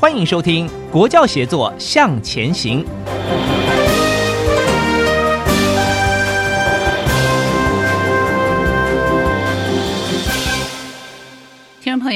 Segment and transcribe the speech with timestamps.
[0.00, 2.84] 欢迎收听《国教协作向前行》。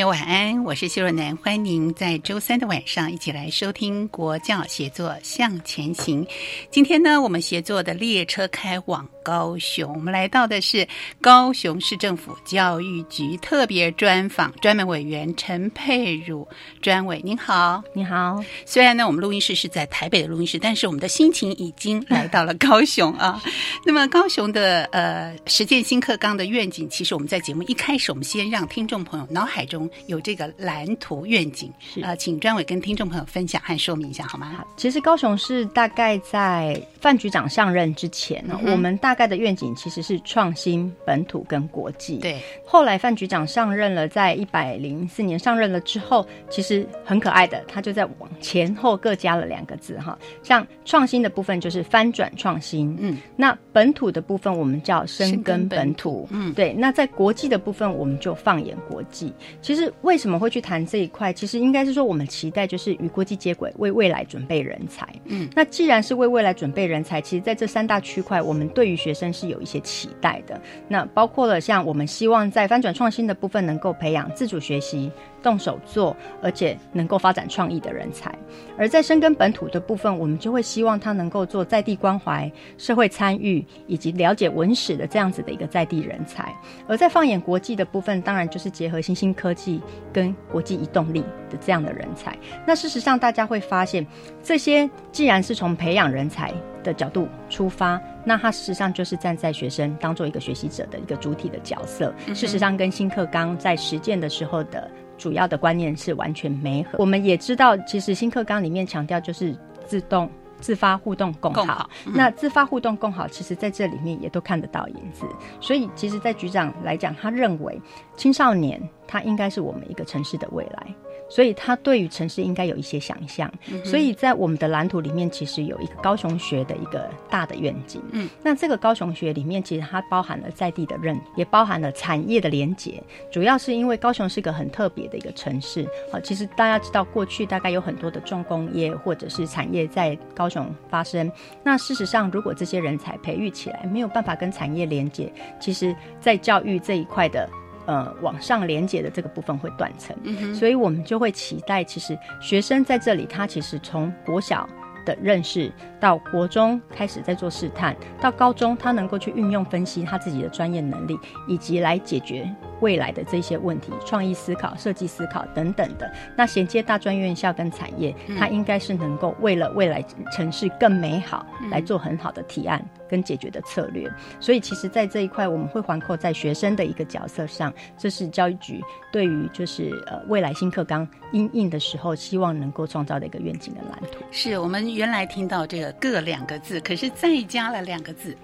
[0.02, 6.26] 友，晚安，我是谢若楠，欢迎您在周三的晚上一起来收听《国教协作向前行》。
[6.72, 9.08] 今天呢，我们协作的列车开往。
[9.24, 10.84] 高雄，我们来到的是
[11.20, 16.48] 高雄市政府教育局特别专访专门委员陈佩儒
[16.80, 18.42] 专委，您好，你好。
[18.66, 23.40] 虽然呢，我们录音室是在台北的录音室，但是我们的心情已经来到了高雄啊。
[23.86, 34.52] 那么，高雄的呃实践新课纲的愿景，其实我们在节目一开始，我们先让听众朋友脑海中有这个蓝图愿景，呃，请专委跟听众朋友分享和说明一下好吗？
[34.58, 42.16] 好，其实高雄市大概在范局长上任之前呢，我们大大概的愿景其实是创新、本土跟国际。
[42.16, 50.18] 对，后来范局长上任了，在一百零四年上任了之后，其实很可爱的，他就在往前后各加了两个字哈。
[50.42, 56.72] 像创新的部分就是翻转创新，嗯，那本土的部分我们叫深耕本土，嗯，对。
[56.72, 59.30] 那在国际的部分，我们就放眼国际。
[59.60, 61.32] 其实为什么会去谈这一块？
[61.32, 65.08] 其实应该是说我们期待就是与国际接轨，为未来准备人才。
[65.24, 75.10] 嗯，那既然是为未来准备人才，其实在这三大区块，我们对于学生是有一些期待的，那包括了像我们希望在翻转创新的部分能够培养自主学习、
[75.42, 78.30] 动手做，而且能够发展创意的人才；
[78.78, 86.44] 而在深耕本土的部分，我们就会希望他能够做在地关怀、社会参与以及了解文史的这样子的一个在地人才；
[86.86, 89.80] 而在放眼国际的部分，当然就是结合新兴科技
[90.12, 92.36] 跟国际移动力的这样的人才。
[92.66, 94.06] 那事实上，大家会发现，
[94.42, 96.52] 这些既然是从培养人才。
[96.82, 102.12] 的角度出发，那他事实上就是站在学生当做一个学习者的一个主体的角色。
[102.34, 104.90] 事实上，跟新课纲在实践的时候的
[105.22, 106.98] 主要的观念是完全没合。
[106.98, 109.56] 我们也知道，其实新课纲里面强调就是
[109.86, 110.28] 自动、
[110.58, 111.88] 自发、互动共好。
[112.06, 115.24] 那自发、互动共好，其实在这里面也都看得到影子。
[115.60, 117.80] 所以，其实，在局长来讲，他认为
[118.16, 120.92] 青少年他应该是我们一个城市的未来。
[121.32, 123.50] 所以他对于城市应该有一些想象，
[123.82, 128.02] 所以在我们的蓝图里面，其实有一个高雄学的一个大的愿景。
[128.10, 133.02] 嗯，那这个高雄学里面，其实它包含了在地的认，也包含了产业的连结。
[133.30, 135.88] 主要是因为高雄是一个很特别的一个城市。
[136.12, 141.32] 好，其实大家知道，过去大概有很多的重工业或者是产业在高雄发生。
[141.64, 147.48] 那事实上，如果这些人才培育起来，没有办法跟产业连接，其实在教育这一块的。
[147.86, 150.16] 呃，往上连接的这个部分会断层，
[150.54, 154.68] 所以我们就会期待，其实学生在这里，他其实从国小
[155.04, 162.48] 的认识到国中开始在做试探，到高中他能够去运用分析他自己的专业能力，以及来解决。
[162.80, 174.10] 未来的这些问题，创意思考、设计思考等等的，那衔接大专院校跟产业，他应该是能够为了未来城市更美好来做很好的提案跟解决的策略。
[174.40, 184.24] 所以，其实，在这一块，我们会环扣在学生的一个角色上，这是教育局对于就是呃未来新课纲应应的时候，希望能够创造的一个愿景的蓝图。
[184.30, 188.34] 是我们原来听到这个“各”两个字，可是再加了两个字。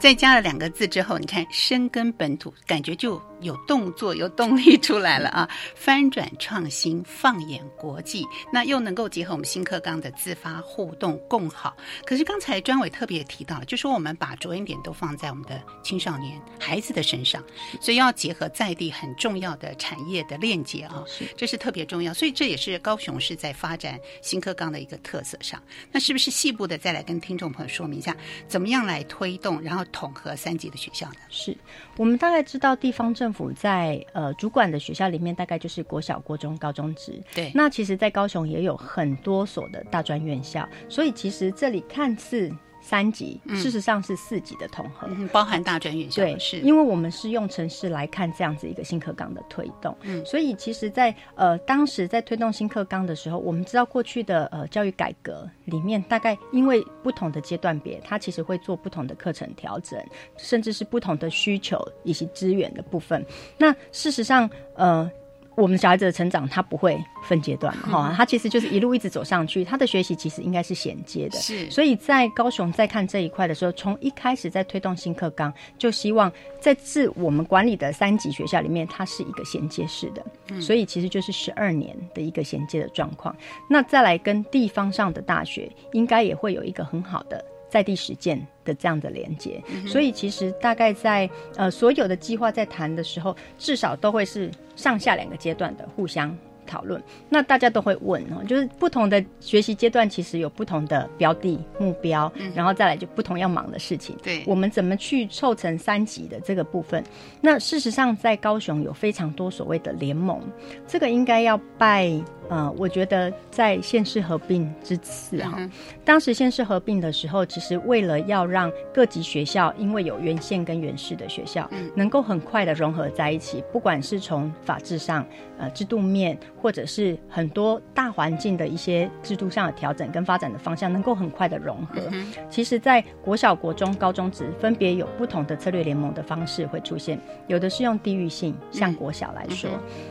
[0.00, 3.20] 再加了两个字之后，你看“深耕本土”，感觉就。
[3.40, 5.46] 有动作、有动力出来了啊！
[5.76, 11.76] 翻转创新，放眼国际，那又能够结合我们新课纲的自发互动共好。
[12.06, 17.44] 可是刚才专委特别提到，就说我们把着眼点都放在我们的青少年孩子的身上，
[17.82, 21.04] 所以要结合在地很重要的产业的链接啊，
[21.36, 22.14] 这是特别重要。
[22.14, 25.62] 所以这也是高雄市在发展新课纲的一个特色上。
[25.92, 28.16] 那是不是细部的再来跟听众朋友说明一下，
[28.48, 31.20] 怎么样来推动，然后后统合三级的学校呢？
[31.28, 31.56] 是
[31.96, 37.22] 我们大概知道地方政府在呃主管的学校里面，大概就是国小、国中、高中职。
[37.32, 42.52] 对，那其实，在高雄也有很多所的大专院校，所以其实这里看似。
[42.86, 46.22] 三级，事实上是四级的统合，包含大专院校。
[46.22, 59.98] 对，是因为我们是用城市来看这样子一个新课纲的推动，嗯，所以其实，在呃当时在推动新课纲的时候，我们知道过去的呃教育改革里面，大概因为不同的阶段别，它其实会做不同的课程调整，
[60.36, 63.24] 甚至是不同的需求以及资源的部分。
[63.56, 65.10] 那事实上，呃。
[65.56, 71.38] 我们小孩子的成长，他不会分阶段嘛，哈，他其实就是一路一直走上去，他的学习其实应该是衔接的。
[71.38, 76.30] 是，所以在高雄在看这一块的时候，从一开始在推动新课纲，就希望
[76.60, 83.34] 在自我们管理的三级学校里面，它是一个衔接式的，所以其实就是十二年的一个衔接的状况。
[83.70, 87.44] 那再来跟地方上的大学，应该也会有一个很好的。
[87.74, 96.32] 在地实践的这样的连接，所以其实大概在呃所有的计划在谈的时候，至少都会是上下两个阶段的互相。
[96.64, 104.16] 讨论，那大家都会问哦，就是不同的学习阶段，其实有不同的标的目标，然后再来就不同要忙的事情。
[104.22, 107.02] 对，我们怎么去凑成三级的这个部分？
[107.40, 110.40] 那事实上，在高雄有非常多所谓的联盟，
[110.86, 112.10] 这个应该要拜
[112.50, 115.58] 呃，我觉得在县市合并之次哈，
[116.04, 125.26] 当时县市合并的时候，其实为了要让各级学校，因为有原县跟原市的学校，能够很快的融合在一起，不管是从法制上
[125.58, 126.38] 呃制度面。
[126.60, 132.00] 或者是很多大环境的一些制度上的调整跟发展的方向，能够很快的融合。
[132.48, 139.68] 其实，在国小、国中、高中职分别有不同的策略联盟的方式会出现，有的是用地域性，像国小来说，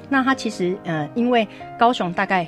[0.09, 1.47] 那它其实呃，因为
[1.79, 2.47] 高雄大概。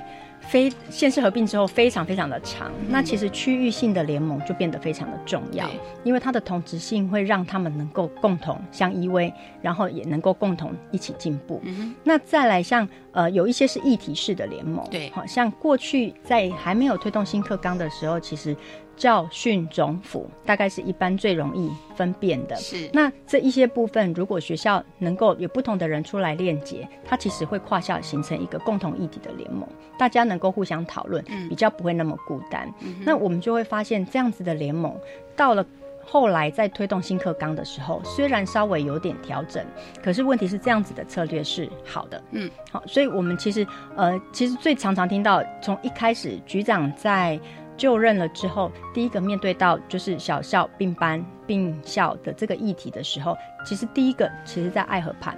[0.50, 5.70] 非县市合并之后非常非常的长，那其实区域性的联盟就变得非常的重要，
[6.04, 9.32] 因为它的同质性会让他们能够共同相依偎，
[9.62, 11.62] 然后也能够共同一起进步。
[12.04, 18.56] 那再来像呃有一些是议题式的联盟，对，好像过去在还没有推动新课纲的时候，其实。
[18.98, 22.56] 教训总府大概是一般最容易分辨的。
[22.56, 29.68] 是那这一些部分，如果学校能够有不同的人出来链接，它其实会跨校形成一个共同议题的联盟，
[30.00, 32.74] 大家能够互相讨论，比较不会那么孤单。
[33.04, 34.96] 那我们就会发现，这样子的联盟
[35.36, 35.66] 到了
[36.06, 39.66] 后来在推动新课纲的时候，虽然稍微有点调整，
[40.02, 42.24] 可是问题是这样子的策略是好的。
[42.32, 43.68] 嗯，好，所以我们其实
[43.98, 47.38] 呃，其实最常常听到从一开始局长在。
[47.78, 55.38] 就任了之后，第一个面对到就是小校并班并校的这个议题的时候，其实第一个其实在爱河畔，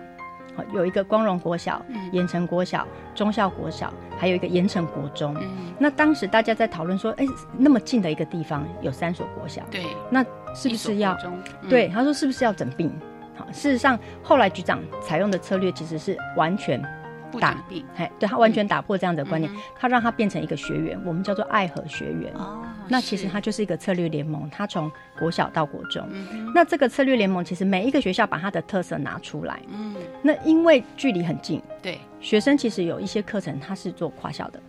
[0.56, 5.36] 好有一个光荣国小、盐城国小、中校国小，还有一个盐城国中。
[5.80, 7.25] 那当时大家在讨论说，哎，
[7.57, 10.24] 那么近的一个地方有三所国小，对，那
[10.54, 11.18] 是不是要？
[11.69, 12.92] 对，他说是不是要整并？
[13.36, 16.81] 好，事实上后来局长采用的策略其实是完全。
[17.39, 17.63] 打，
[17.95, 22.33] 哎，对他完全打破这样的观念，他让他变成一个学员，我们叫做爱和学员。
[22.35, 26.07] 哦，那其实他就是一个策略联盟，他从国小到国中。
[26.53, 29.59] 那这个策略联盟其实每一个学校把它的特色拿出来。
[29.68, 34.59] 嗯，那因为距离很近，对学生其实有一些课程他是做跨校的，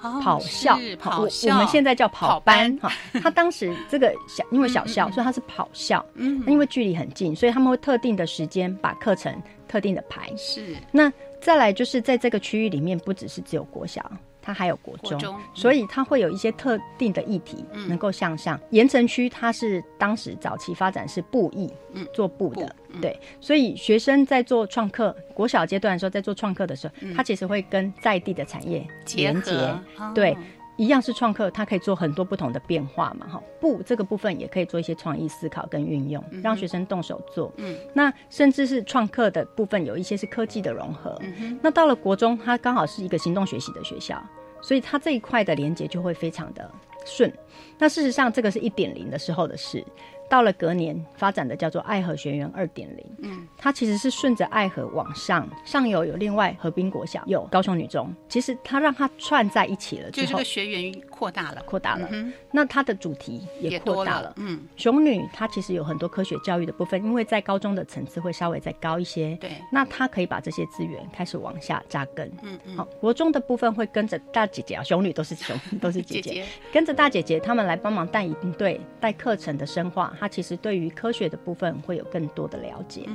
[0.00, 2.76] 跑校，跑我们现在叫跑班。
[2.80, 2.90] 哈，
[3.22, 6.04] 他当时这个小因为小校，所以他是跑校。
[6.14, 9.34] 嗯，因为距离很近，所以他们会特定的时间把课程
[9.66, 10.34] 特定的排。
[10.36, 11.12] 是那。
[11.40, 14.10] 再来就是在这个区域里面，不只是只有国小，
[14.42, 18.58] 它还有国中，所以它会有一些特定的议题能够向上。
[18.70, 29.74] 盐城区它是当时早期发展是布艺，嗯，做布的，对，所以学生在做创客，国小阶段的时候在做创客的时候，他其实会跟在地的产业连接，
[30.14, 30.36] 对。
[30.78, 33.42] 一样是创客，它可以做很多不同的变化嘛，哈。
[33.60, 37.52] 不，这个部分也可以做一些创意思考跟运用，让学生动手做。
[37.56, 41.20] 嗯，那甚至是创客的部分，有一些是科技的融合。
[41.20, 44.22] 嗯那到了国中，它刚好是一个行动学习的学校，
[44.62, 46.70] 所以它这一块的连接就会非常的
[47.04, 47.32] 顺。
[47.76, 49.84] 那事实上，这个是一点零的时候的事。
[50.28, 62.08] 到了隔年发展的叫做爱河学园二点零，嗯，它其实是顺着爱河往上，上游有另外河滨国小，有高雄女中，其实它让它串在一起了，就这个学员扩大了，扩大了，
[62.52, 80.14] 那它的主题也扩大了，嗯，雄女它其实有很多科学教育的部分，因为在高中的层次会稍微再高一些，对，那它可以把这些资源开始往下扎根，嗯嗯，好，国中的部分会跟着大姐姐啊，雄女都是雄都是 姐姐，跟着大姐姐他们来帮忙带营队、带课程的深化。
[80.18, 83.08] 他其实对于科学的部分会有更多的了解。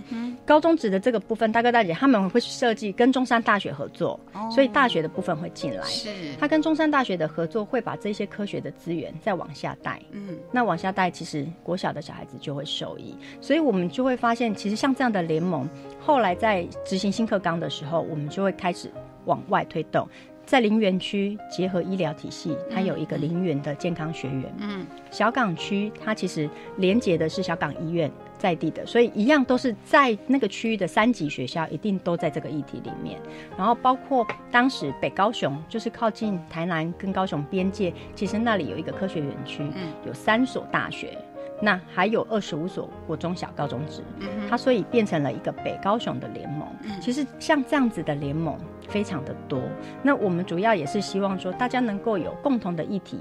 [0.46, 4.20] 高中职的这个部分，大哥大姐他们会设计跟中山大学合作，
[4.52, 5.84] 所以大学的部分会进来。
[5.84, 10.02] 是他跟中山大学的合作会把这些科学的资源再往下带。
[10.12, 15.68] 嗯，那往下带，其实国小的小孩子就会受益，所以我们就会发现，其实像这样的联盟，
[16.00, 18.90] 后来在执行新课纲的时候，我们就会开始
[19.26, 20.08] 往外推动。
[20.54, 24.54] 在林园区结合医疗体系，它有一个林园的健康学院。
[24.60, 33.20] 嗯，小港区它其实连接的是小港医院在地的，所以一样都是在那个区域的三级学校，一定都在这个议题里面。
[33.58, 39.68] 然后包括当时北高雄，就是靠近台南跟高雄边界，其实那里有一个科学园区，
[40.06, 41.18] 有三所大学。
[41.62, 44.04] 那还有二十五所国中小、高中职，
[44.48, 46.68] 它所以变成了一个北高雄的联盟。
[47.02, 48.56] 其实像这样子的联盟
[48.90, 49.62] 非常的多。
[50.02, 53.20] 那我们主要也是希望说，大家能够有共同的议题。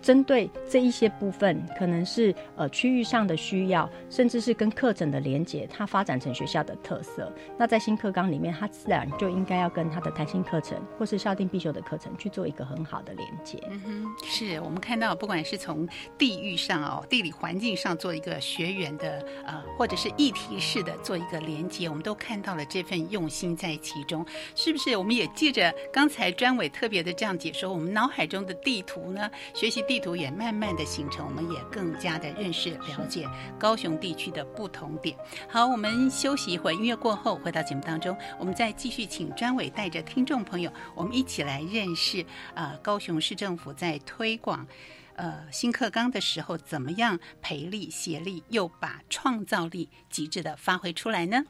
[0.00, 7.32] 针对这一些部分，可能是呃区域上的需要，甚至是跟课程的连接，它发展成学校的特色。
[7.56, 13.58] 那在新课纲里面，它自然就应该要跟它的弹性课程或是校定必修的课程去做一个很好的连接。
[13.68, 24.24] 嗯哼，是我们看到，不管是从地域上哦，地理环境上做一个学员的呃，或者是议题式的做一个连接，我们都看到了这份用心在其中，
[24.54, 24.96] 是不是？
[24.96, 29.82] 我们也借着刚才专委特别的这样解说，我们脑海中的地图呢，学习。
[29.88, 33.26] 地图也慢慢的形成，我们也更加的认识了解
[33.58, 35.16] 高雄地区的不同点。
[35.48, 44.66] 好，我们休息一会儿，音乐过后回到节目当中，我们再继续请专委带着听众朋友，我们一起来认识呃高雄市政府在推广
[45.14, 51.44] 呃新课纲的时候，怎么样培力协力，又把创造力极致的发挥出来呢？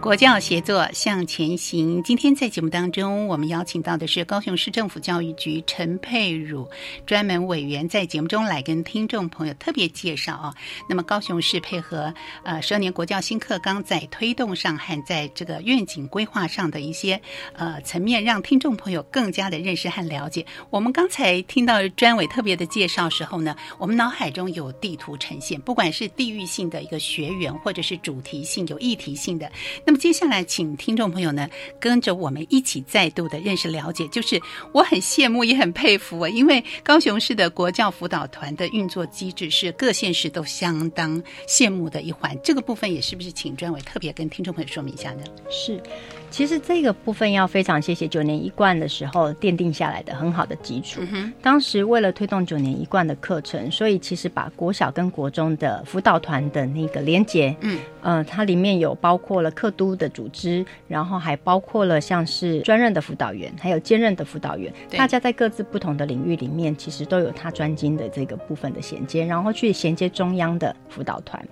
[0.00, 2.02] 国教协作向前行。
[2.02, 6.66] 今天在节目当中，我们邀请到的是高雄市政府教育局陈佩茹
[7.04, 10.54] 专门委员，在节目中来跟听众朋友特别介绍啊。
[10.88, 12.14] 那么高雄市配合
[12.44, 17.20] 呃十二年国教新课纲，在推动上和在这个愿景规划上的一些
[17.52, 20.46] 呃层面，让听众朋友更加的认识和了解。
[20.70, 29.52] 我们刚才听到专委特别的介绍时候呢，我们脑海中有地图呈现，不管是地域性的一个学员，或者是主题性有议题性的。
[29.90, 34.06] 那么接下来，请听众朋友呢跟着我们一起再度的认识了解。
[34.06, 42.38] 就是我很羡慕，也很佩服啊，因为高雄市的国教辅导团的运作机制是各县市都相当羡慕的一环。
[42.40, 45.24] 这个部分也是不是请专委特别跟听众朋友说明一下呢？
[45.50, 45.82] 是。
[46.30, 51.00] 其实这个部分要非常谢谢九年一贯的时候奠定下来的很好的基础。
[51.42, 71.44] 当时为了推动九年一贯的课程，所以其实把国小跟国中的辅导团的那个连结，嗯，呃，它里面有包括了课都的组织，然后还包括了像是专任的辅导员，还有兼任的辅导员，大家在各自不同的领域里面，其实都有他专精的这个部分的衔接，然后去衔接中央的辅导团。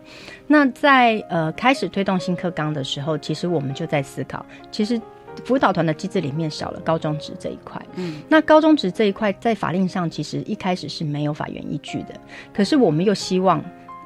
[0.47, 4.47] 那在呃开始推动新课纲的时候，其实我们就在思考。
[4.71, 5.01] 其实
[5.45, 12.15] 辅导团的机制里面少了高中职这一块，嗯，那高中职这一块在法令上其实一开始是没有法源依据的，
[12.53, 13.63] 可是我们又希望。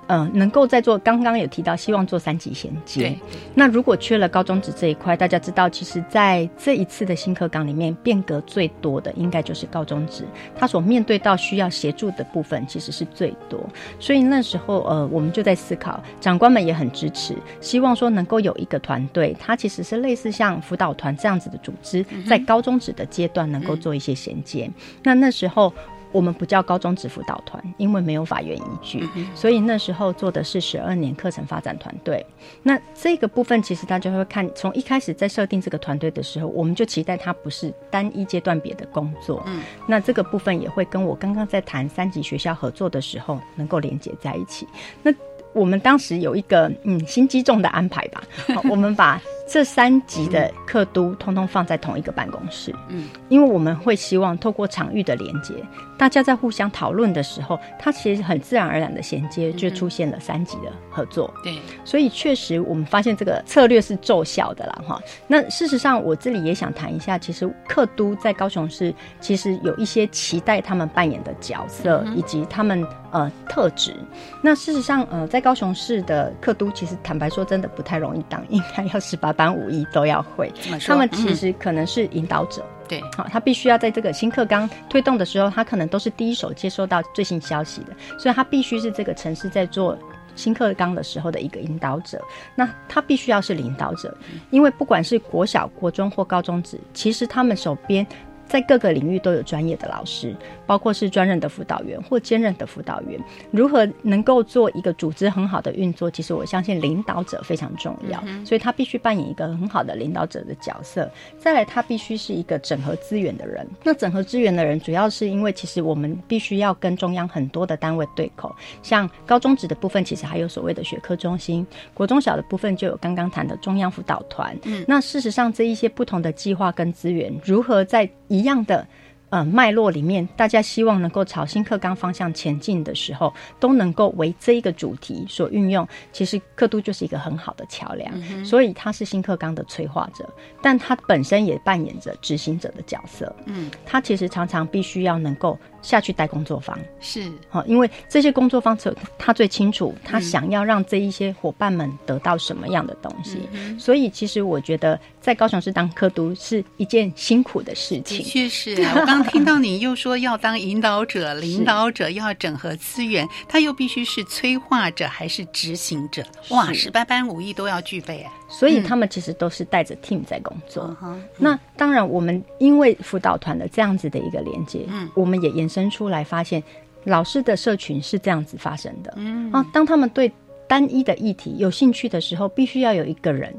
[0.09, 3.17] 嗯，能够在做刚刚有提到，希望做三级衔接。
[3.55, 10.25] 那如果缺了高中职这一块，大家知道，其实在这一次的新课纲里面，变革最多的应该就是高中职，
[10.57, 13.65] 他所面对到需要协助的部分其实是最多。
[13.99, 24.69] 所以那时候，呃，我们就在思考，长官们也很支持，希望说能够有一个团队，它其实是类似像辅导团这样子的组织，在高中职的阶段能够做一些衔接。
[25.03, 25.73] 那那时候。
[26.12, 32.25] 我们不叫高中职辅导团，因为没有法院依据，所以那时候做的是十二年课程发展团队。
[32.62, 39.42] 那这个部分其实大家会看，从一开始在设定这个团队的时候，我们就期待它不是单一阶段别的工作。
[39.47, 44.69] 嗯，那这个部分也会跟我刚刚在谈三级学校合作的时候能够连接在一起。
[45.02, 45.12] 那
[45.52, 48.23] 我们当时有一个嗯心机重的安排吧，
[48.54, 49.21] 好我们把。
[49.53, 55.53] 这三级的课都通通放在同一个办公室，嗯，因为我们会希望透过场域的连接，
[55.99, 64.99] 大家在互相讨论的时候，它其实很自然而然的衔接就出现了三级的合作，对，所以确实我们发现这个策略是奏效的啦，哈。
[65.27, 73.95] 那事实上我这里也想谈一下，其实课都在高雄市其实有一些期待他们扮演的角色以及他们呃特质。
[74.41, 80.53] 那事实上呃在高雄市的课都其实坦白说真的不太容易当，应该要十八班五艺都要会，
[80.87, 89.99] 他们其实可能是引导者，对，好，他必须要在这个新课纲推动的时候，他可能都是第一手接收到最新消息的，所以他必须是这个城市在做
[90.37, 92.23] 新课纲的时候的一个引导者。
[92.55, 94.17] 那他必须要是领导者，
[94.51, 98.07] 因为不管是国小、国中或高中职，其实他们手边。
[98.45, 100.37] 在各个领域都有专业的老师，
[100.73, 103.21] 包括是专任的辅导员或兼任的辅导员。
[103.50, 106.11] 如何能够做一个组织很好的运作？
[106.11, 111.11] 其实我相信领导者非常重要，所以他必须扮演一个很好的领导者的角色。
[111.38, 113.69] 再来，他必须是一个整合资源的人。
[113.85, 118.57] 那整合资源的人，主要是因为其实我们必须要跟中央很多的单位对口。
[118.83, 121.62] 像高中职的部分，其实还有所谓的学科中心；
[121.93, 124.57] 国中小的部分就有刚刚谈的中央辅导团。
[124.62, 128.87] 嗯，那事实上这一些不同的计划跟资源，如何在一样的
[129.33, 135.89] 呃脉络里面，大家希望能够朝新课纲方向前进的时候，都能够为这一个主题所运用。
[136.12, 140.29] 其实课都就是一个很好的桥梁，所以它是新课纲的催化者，
[140.62, 143.35] 但它本身也扮演着执行者的角色。
[143.47, 145.59] 嗯，它其实常常必须要能够。
[145.83, 153.41] 下去带工作坊是好，因为这些工作坊他他最清楚，他想要让这一些伙伴们得到什么样的东西。
[153.79, 158.19] 所以其实我觉得在高雄市当科督是一件辛苦的事情。
[158.19, 166.25] 的确是我刚听到你又说要当引导者、领导者， 要整合资源，他又必须是催化者还是执行者？
[166.51, 168.25] 哇，十八般武艺都要具备。
[168.49, 170.95] 所以他们其实都是带着 team 在工作。
[171.39, 176.62] 那当然，我们因为辅导团的这样子的一个连接，嗯，我们也延伸出来发现，
[177.05, 179.12] 老师的社群是这样子发生的。
[179.17, 180.31] 嗯啊，当他们对
[180.69, 183.52] 单一的议题有兴趣的时候，必须要有一个人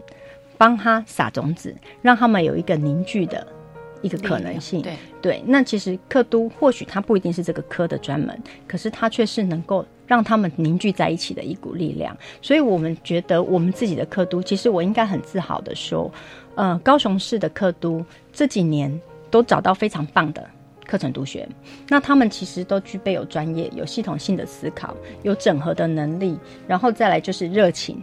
[0.58, 3.46] 帮他撒种子，让他们有一个凝聚的
[4.02, 4.82] 一个可能性。
[4.82, 9.86] 对对，那其实科都或许他不一定是这个科的专门，可是他却是能够。
[10.06, 16.12] 让他们凝聚在一起的一股力量，所以我们觉得我们自己的课都，其实我应该很自豪的说，
[16.56, 19.02] 呃，高雄市的课都这几年
[19.32, 20.46] 都找到非常棒的
[20.86, 21.48] 课程督学，
[21.90, 26.38] 那他们其实都具备有专业、有系统性的思考、有整合的能力，
[26.68, 28.02] 然后再来就是热情，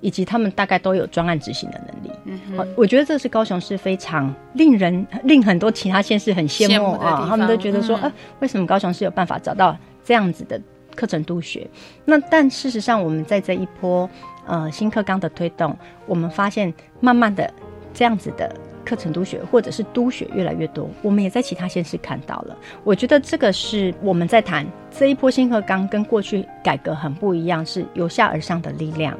[0.00, 2.18] 以及他们大概都有专案执行的能力。
[2.24, 10.60] 嗯，我觉得这是高雄市非常令人令很多其他县市很羡慕啊，他们都觉得说，呃，为什么高雄市有办法找到这样子的？
[10.96, 11.64] 课程督学，
[12.04, 14.10] 那但事实上，我们在这一波
[14.48, 17.48] 呃新课纲的推动，我们发现慢慢的
[17.94, 18.52] 这样子的
[18.88, 22.56] 课程督学或者是督学越来越多，我们也在其他县市看到了。
[22.84, 29.18] 我觉得这个是我们在谈这一波新课纲跟过去改革很不一样，是由下而上的力量，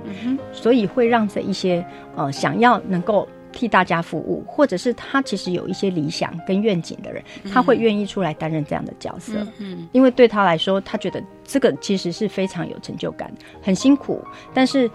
[0.52, 1.84] 所以会让这一些
[2.16, 3.28] 呃想要能够。
[3.50, 9.44] 替大家服务，或者是他其实有一些理想跟愿景的人，他会愿意出来担任这样的角色。
[9.56, 14.88] 嗯，因为对他来说，他觉得这个其实是非常有成就感，很辛苦，但是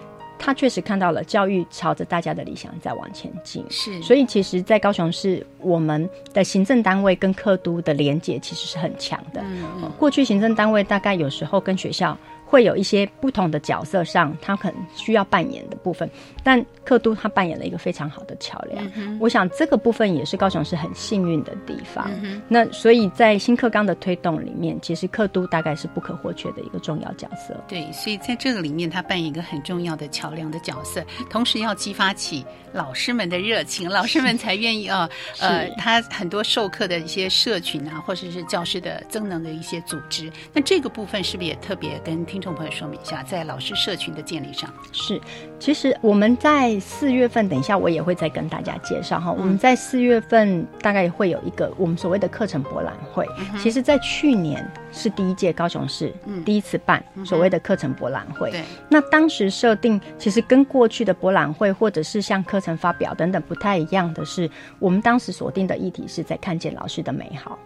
[0.46, 3.66] 他确实看到了教育朝着大家的理想在往前进。
[3.70, 9.42] 是，所以其实，在高雄市，我们的行政单位跟客都的连接其实是很强的。
[9.42, 12.18] 嗯，过去行政单位大概有时候跟学校。
[12.54, 16.08] 会有一些不同的角色上，他可能需要扮演的部分，
[16.44, 19.20] 但克都他扮演了一个非常好的桥梁。
[19.20, 22.12] 我想这个部分也是高雄市很幸运的地方。
[22.48, 27.60] 那所以在新课纲的推动里面，其实克都大概是不可或缺的一个重要角色。
[27.68, 35.10] 对，所以在这个里面，他扮演一个很重要的桥梁的角色，同时要激发起老师们的热情，老师们 才愿意啊。
[35.40, 42.43] 呃，他很多授课的一些社群啊，或者是教师的增能的一些组织，那这个部分是不是也特别跟听？
[42.44, 45.20] 众朋友说明一下，在老师社群的建立上是，
[45.58, 49.32] 其实我们在四月份，等一下我也会再跟大家介绍哈。
[49.32, 53.26] 我们在四月份大概会有一个我们所谓的课程博览会。
[53.58, 58.52] 其实，在去年是第一届高雄市第一次办所谓的课程博览会。
[58.52, 67.58] 对那当时设定其实跟过去的博览会或者是像课程发表等等不太一样的是，我们当时锁定的议题是在看见老师的美好，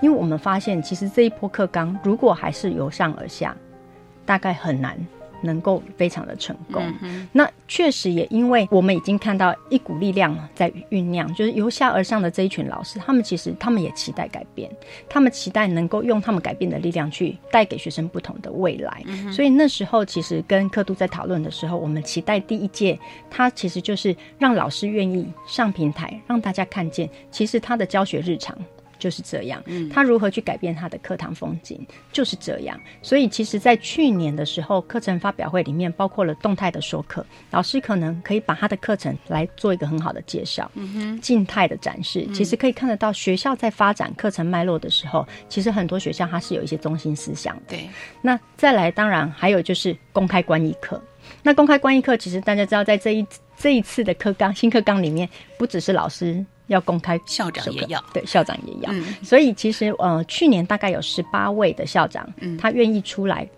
[0.00, 3.54] 因为我们发现其实这一波课纲如果还是由上而下。
[4.32, 4.96] 大概很难
[5.42, 6.82] 能够非常的成功。
[7.32, 14.70] 那确实也因为我们已经看到一股力量在酝酿，就是由下而上的这一群老师，他们其实他们也期待改变，
[15.06, 19.04] 他们期待能够用他们改变的力量去带给学生不同的未来。
[19.30, 28.56] 所以那时候其实跟刻度在讨论的时候，我们期待第一届，它其实就是让老师愿意上平台，让大家看见，其实他的教学日常。
[29.02, 29.60] 就是这样，
[29.92, 32.80] 他如何去改变他的课堂风景，就是这样。
[33.02, 40.70] 所以，其实，在去年的时候，课程发表会里面包括了动态的说课，老师可能可以把他的课程来做一个很好的介绍。
[40.74, 47.62] 嗯哼，静态的展示，其实可以看得到学校在发展课程脉络的时候，其实很多学校它是有一些中心思想的。
[47.70, 47.88] 对，
[48.20, 51.02] 那再来，当然还有就是公开观议课。
[51.42, 56.44] 那公开观议课，其实大家知道，在这一这一次的课纲新课纲里面，不只是老师。
[56.66, 58.92] 要公开，校长也要，对，校长也要。
[59.22, 62.26] 所以其实呃，去年大概有十八位的校长，
[62.58, 63.48] 他愿意出来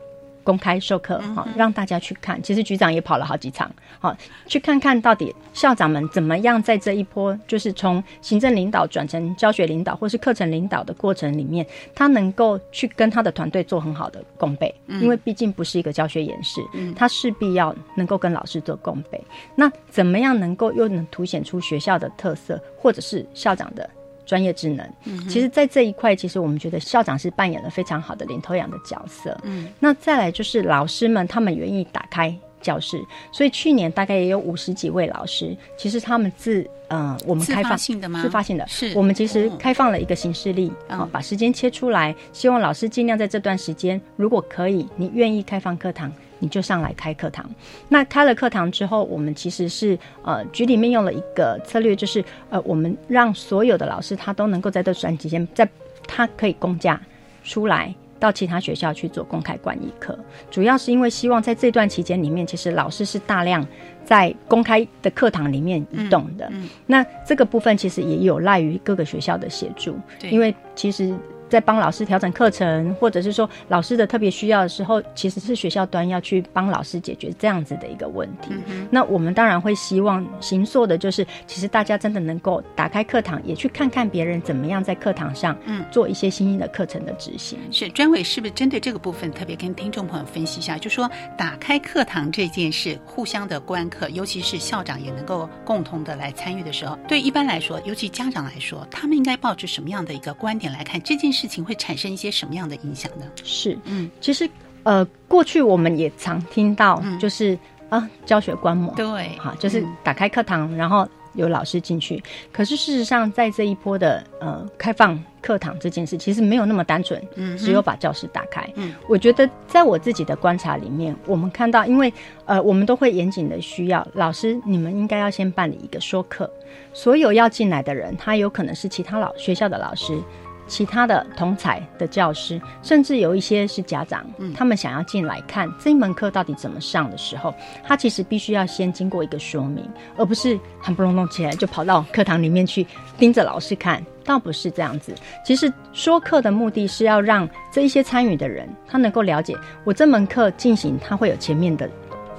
[0.44, 2.40] 公开授课，好让大家去看。
[2.42, 16.60] 其实局长也跑了好几场，好去看看到底校长们怎么样在这一波，就是从行政领导转成教学领导或是课程领导的过程里面，他能够去跟他的团队做很好的共备，因为毕竟不是一个教学演示，
[16.94, 19.20] 他势必要能够跟老师做共备。
[19.56, 23.88] 那怎么样能够又能凸显出学校的特色，或者是校长的？
[24.26, 24.88] 专业智能，
[25.28, 29.36] 其实，在这一块，其实我们觉得校长是扮演了非常好的领头羊的角色。
[29.42, 32.98] 嗯，那再来就是老师们，他们愿意打开教室，
[33.32, 38.22] 所以去年大概也有五十几位老师，其实他们自呃，我们开放性的吗？
[38.22, 38.92] 自发性的，是。
[38.94, 46.10] 我们其实开放了一个形式力啊，把时间切出来，希望老师尽量在这段时间，如果可以，你愿意开放课堂。
[46.40, 47.48] 你就上来开课堂，
[47.88, 55.68] 那开了课堂之后，我们其实是呃局里面用了一个策略，就是呃我们让所有的老师他都能够在这段期间，在
[56.06, 57.00] 他可以公假
[57.42, 60.18] 出来到其他学校去做公开管理课，
[60.50, 63.66] 主要是因为希望在这段期间里面，其实老师是大量
[64.04, 66.50] 在公开的课堂里面移动的，
[66.86, 69.96] 那这个部分其实也有赖于各个学校的协助，
[70.30, 71.14] 因为其实。
[71.48, 78.52] 在帮老师调整课程，或者是说老师的特别需要的时候，其实是学校端要去帮老师解决这样子的一个问题。
[78.90, 87.58] 那我们当然会希望行硕的就是，其实大家真的能够打开课堂，也去看看别人怎么样在课堂上嗯做一些新兴的课程的执行。
[87.70, 90.78] 是专委是不是针对这个部分特别跟听众朋友分析一下？
[90.78, 101.48] 就说打开课堂这件事，互相的观课，尤其是校长也能够共同的来参与的时候，对一般来说，尤其家长来说，他们应该抱着什么样的一个观点来看这件事？
[101.54, 103.24] 情会产生一些什么样的影响呢？
[103.44, 104.48] 是，嗯，其实，
[104.82, 107.56] 呃，过去我们也常听到，就是
[107.90, 112.20] 啊，教学观摩，对，哈，就是打开课堂，然后有老师进去。
[112.50, 118.68] 可是事实上，在这一波的呃开放课堂这件事，其实没有那么单纯，嗯，只有把教室打开。
[118.74, 122.12] 嗯，我觉得在我自己的观察里面，我们看到，因为
[122.46, 126.50] 呃，我们都会严谨的需要老师，你们应该要先办理一个说课，
[126.92, 130.18] 所有要进来的人，他有可能是其他老学校的老师。
[130.66, 134.24] 其他的同才的教师，甚至有一些是家长，
[134.54, 139.84] 他们想要进来看这一门课到底怎么上的时候，他其实必须要先经过一个说明，
[140.16, 142.86] 而不是很不隆咚起来就跑到课堂里面去
[143.18, 145.14] 盯着老师看，倒不是这样子。
[145.44, 151.88] 其实说课的目的是要让这一些参与的人，他能够了解我这门课进行，他会有前面的。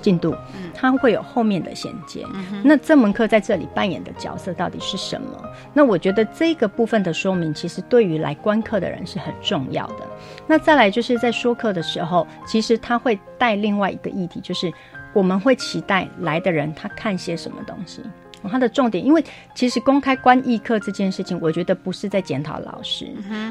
[0.06, 0.36] 进度，
[0.72, 2.24] 它会有后面的衔接。
[2.64, 5.28] 那这门课在这里扮演的角色到底是什么？
[5.74, 10.08] 那我觉得这个部分的说明，其实对于来观课的人是很重要的。
[10.46, 14.72] 那再来就是在说课的时候，其实他会带另外一个议题，就是
[15.12, 18.04] 我们会期待来的人他看些什么东西。
[18.48, 23.08] 他的重点，因为其实公开观议课这件事情，我觉得不是在检讨老师，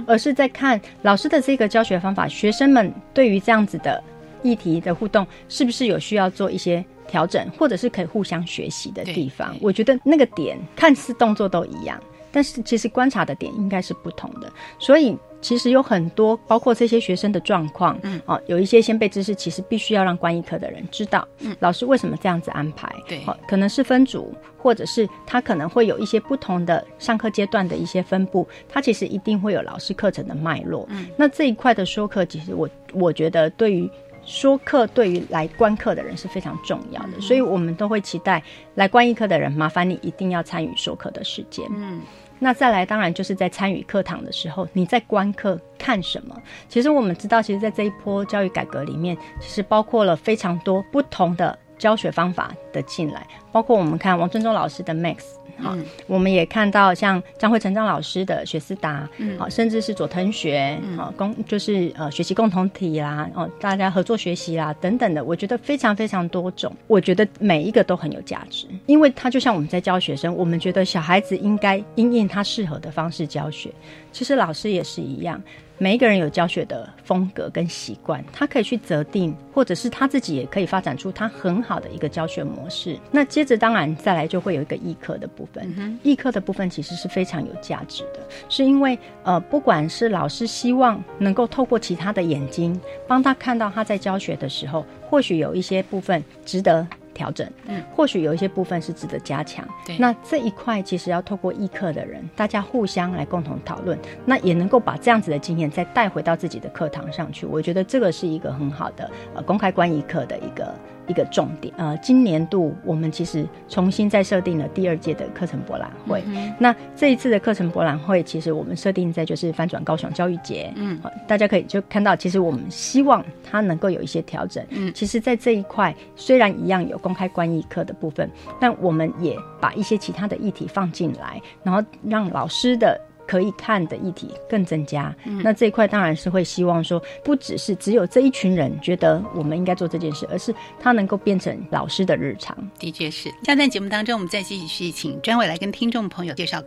[0.07, 4.01] 而是在看老师的这个教学方法，学生们对于这样子的。
[4.45, 9.57] 议题的互动是不是有需要做一些调整，或者是可以互相学习的地方？
[9.61, 14.53] 我觉得那个点看似动作都一样，但是其实观察的点应该是不同的。
[14.79, 22.91] 所以其实有很多，包括这些学生的状况，嗯，哦，有一些先辈知识，其实必须要让观一课的人知道，嗯，老师为什么这样子安排？
[23.07, 30.87] 对，可能是分组，或者是他可能会有一些不同的上课阶段的一些分布，他其实一定会有老师课程的脉络。
[30.89, 33.91] 嗯，那这一块的说课，其实我我觉得对于。
[34.27, 38.43] 说课对于来观课的人是非常重要的，所以我们都会期待
[38.75, 41.67] 来观一课的人，麻烦你一定要参与说课的时间。
[41.71, 42.01] 嗯，
[42.39, 46.37] 那再来，当然就是在参与课堂的时候，你在观课看什么？
[46.69, 55.19] 其实我们知道，其实，在这一波教育改革里面，其实包括了非常多不同的教学方法的进来，包括我们看王振中老师的 Max。
[55.59, 73.71] 好，我们也看到像张慧成张老师的学思达，好，甚至是佐藤学，好，共就是呃学习共同体啦，哦，大家合作学习啦等等的，我觉得非常非常多种，我觉得每一个都很有价值，因为他就像我们在教学生，我们觉得小孩子应该因应他适合的方式教学，
[74.13, 75.41] 其实老师也是一样。
[75.77, 82.97] 每一个人有教学的风格跟习惯，他可以去择定，或者是他自己也可以发展出他很好的一个教学模式。
[83.11, 96.87] 那接着当然再来就会有一个艺课的部分，艺课的部分其实是非常有价值的，是因为呃，不管是老师希望能够透过其他的眼睛帮他看到他在教学的时候，或许有一些部分值得。
[97.15, 99.67] 调整，嗯，或许有一些部分是值得加强。
[99.87, 107.47] 对，那这一块其实要透过议课的人，大家互相来共同讨论，那也能够把这样子的经验再带回到自己的课堂上去。
[107.47, 110.75] 我觉得这个是一个很好的呃公开观议课的一个
[111.07, 111.73] 一个重点。
[111.77, 116.23] 呃，今年度我们其实重新再设定了第二届的课程博览会。
[116.59, 120.73] 那这一次的课程博览会，其实我们设定在就是翻转高雄教育节。
[120.77, 124.65] 嗯，大家可以就看到，其实我们希望它能够有一些调整。
[124.71, 133.01] 嗯，其实，在这一块虽然一样有公开观议课的部分，但我们也把一些其他的议题放进来，然后让老师的。
[133.27, 142.57] 可以看的议题更增加，那这一块当然是会希望说，不只是只有这一群人觉得我们应该做这件事，而是它能够变成老师的日常。
[142.79, 143.31] 的确是。
[143.45, 146.63] 下段节目当中，我们再继续请专委来跟听众朋友介绍。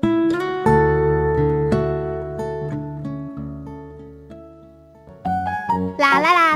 [5.98, 6.47] 啦啦啦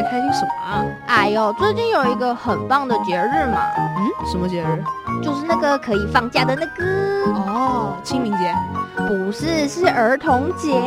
[0.00, 0.84] 在开心什么啊？
[1.06, 3.60] 哎呦，最近有一个很棒的节日嘛。
[3.76, 4.82] 嗯，什么节日？
[5.22, 6.84] 就是那个可以放假的那个。
[7.32, 8.54] 哦，清明节。
[8.96, 10.80] 不是，是儿童节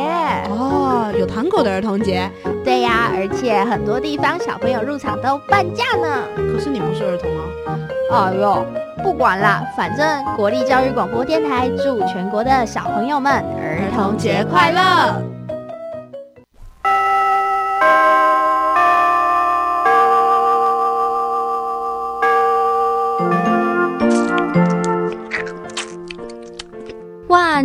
[0.50, 2.30] 哦，有糖果的儿童节。
[2.64, 6.24] 对呀，而且很多地方小朋友入场都半价呢。
[6.36, 7.78] 可是你不是儿童啊。
[8.12, 8.66] 哎呦，
[9.04, 15.33] 不管啦，反正国立教育广播电台祝全国的小朋友们儿童节快乐。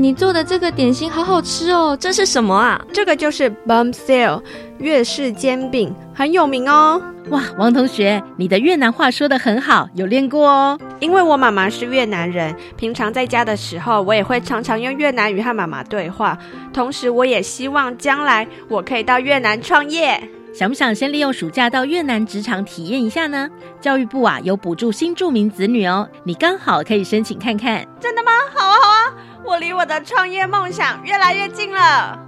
[0.00, 1.96] 你做的这个点心好好吃哦！
[1.98, 2.80] 这是什么啊？
[2.92, 4.40] 这个就是 Bum Sale
[4.78, 7.02] 越式煎饼，很有名哦。
[7.30, 10.78] 哇，王同学，你的越南话说的很好，有练过哦。
[11.00, 16.38] 因为我妈妈是越南人，平常在家的时候，我也会常常用越南语和妈妈对话。
[16.72, 20.22] 同时，我也希望将来我可以到越南创业。
[20.54, 23.48] 想不想先利用暑假到越南职场体验一下呢？
[23.80, 27.84] 教育部啊有补助新住民子女哦，你刚好可以申请看看。
[28.00, 28.30] 真的吗？
[28.54, 29.14] 好啊，好啊。
[29.48, 32.18] 我离我的创业梦想越来越近了。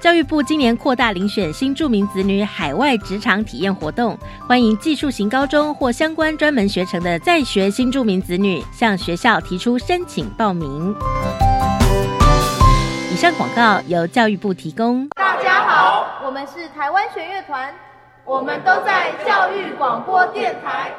[0.00, 10.92] 教育部今年扩大遴选新著名子女海外职场体验活动，欢迎技术型高中或相关专门学程的在学新著名子女向学校提出申请报名。
[13.12, 15.08] 以上广告由教育部提供。
[15.10, 17.72] 大家好，我们是台湾学乐团，
[18.24, 20.92] 我们都在教育广播电台。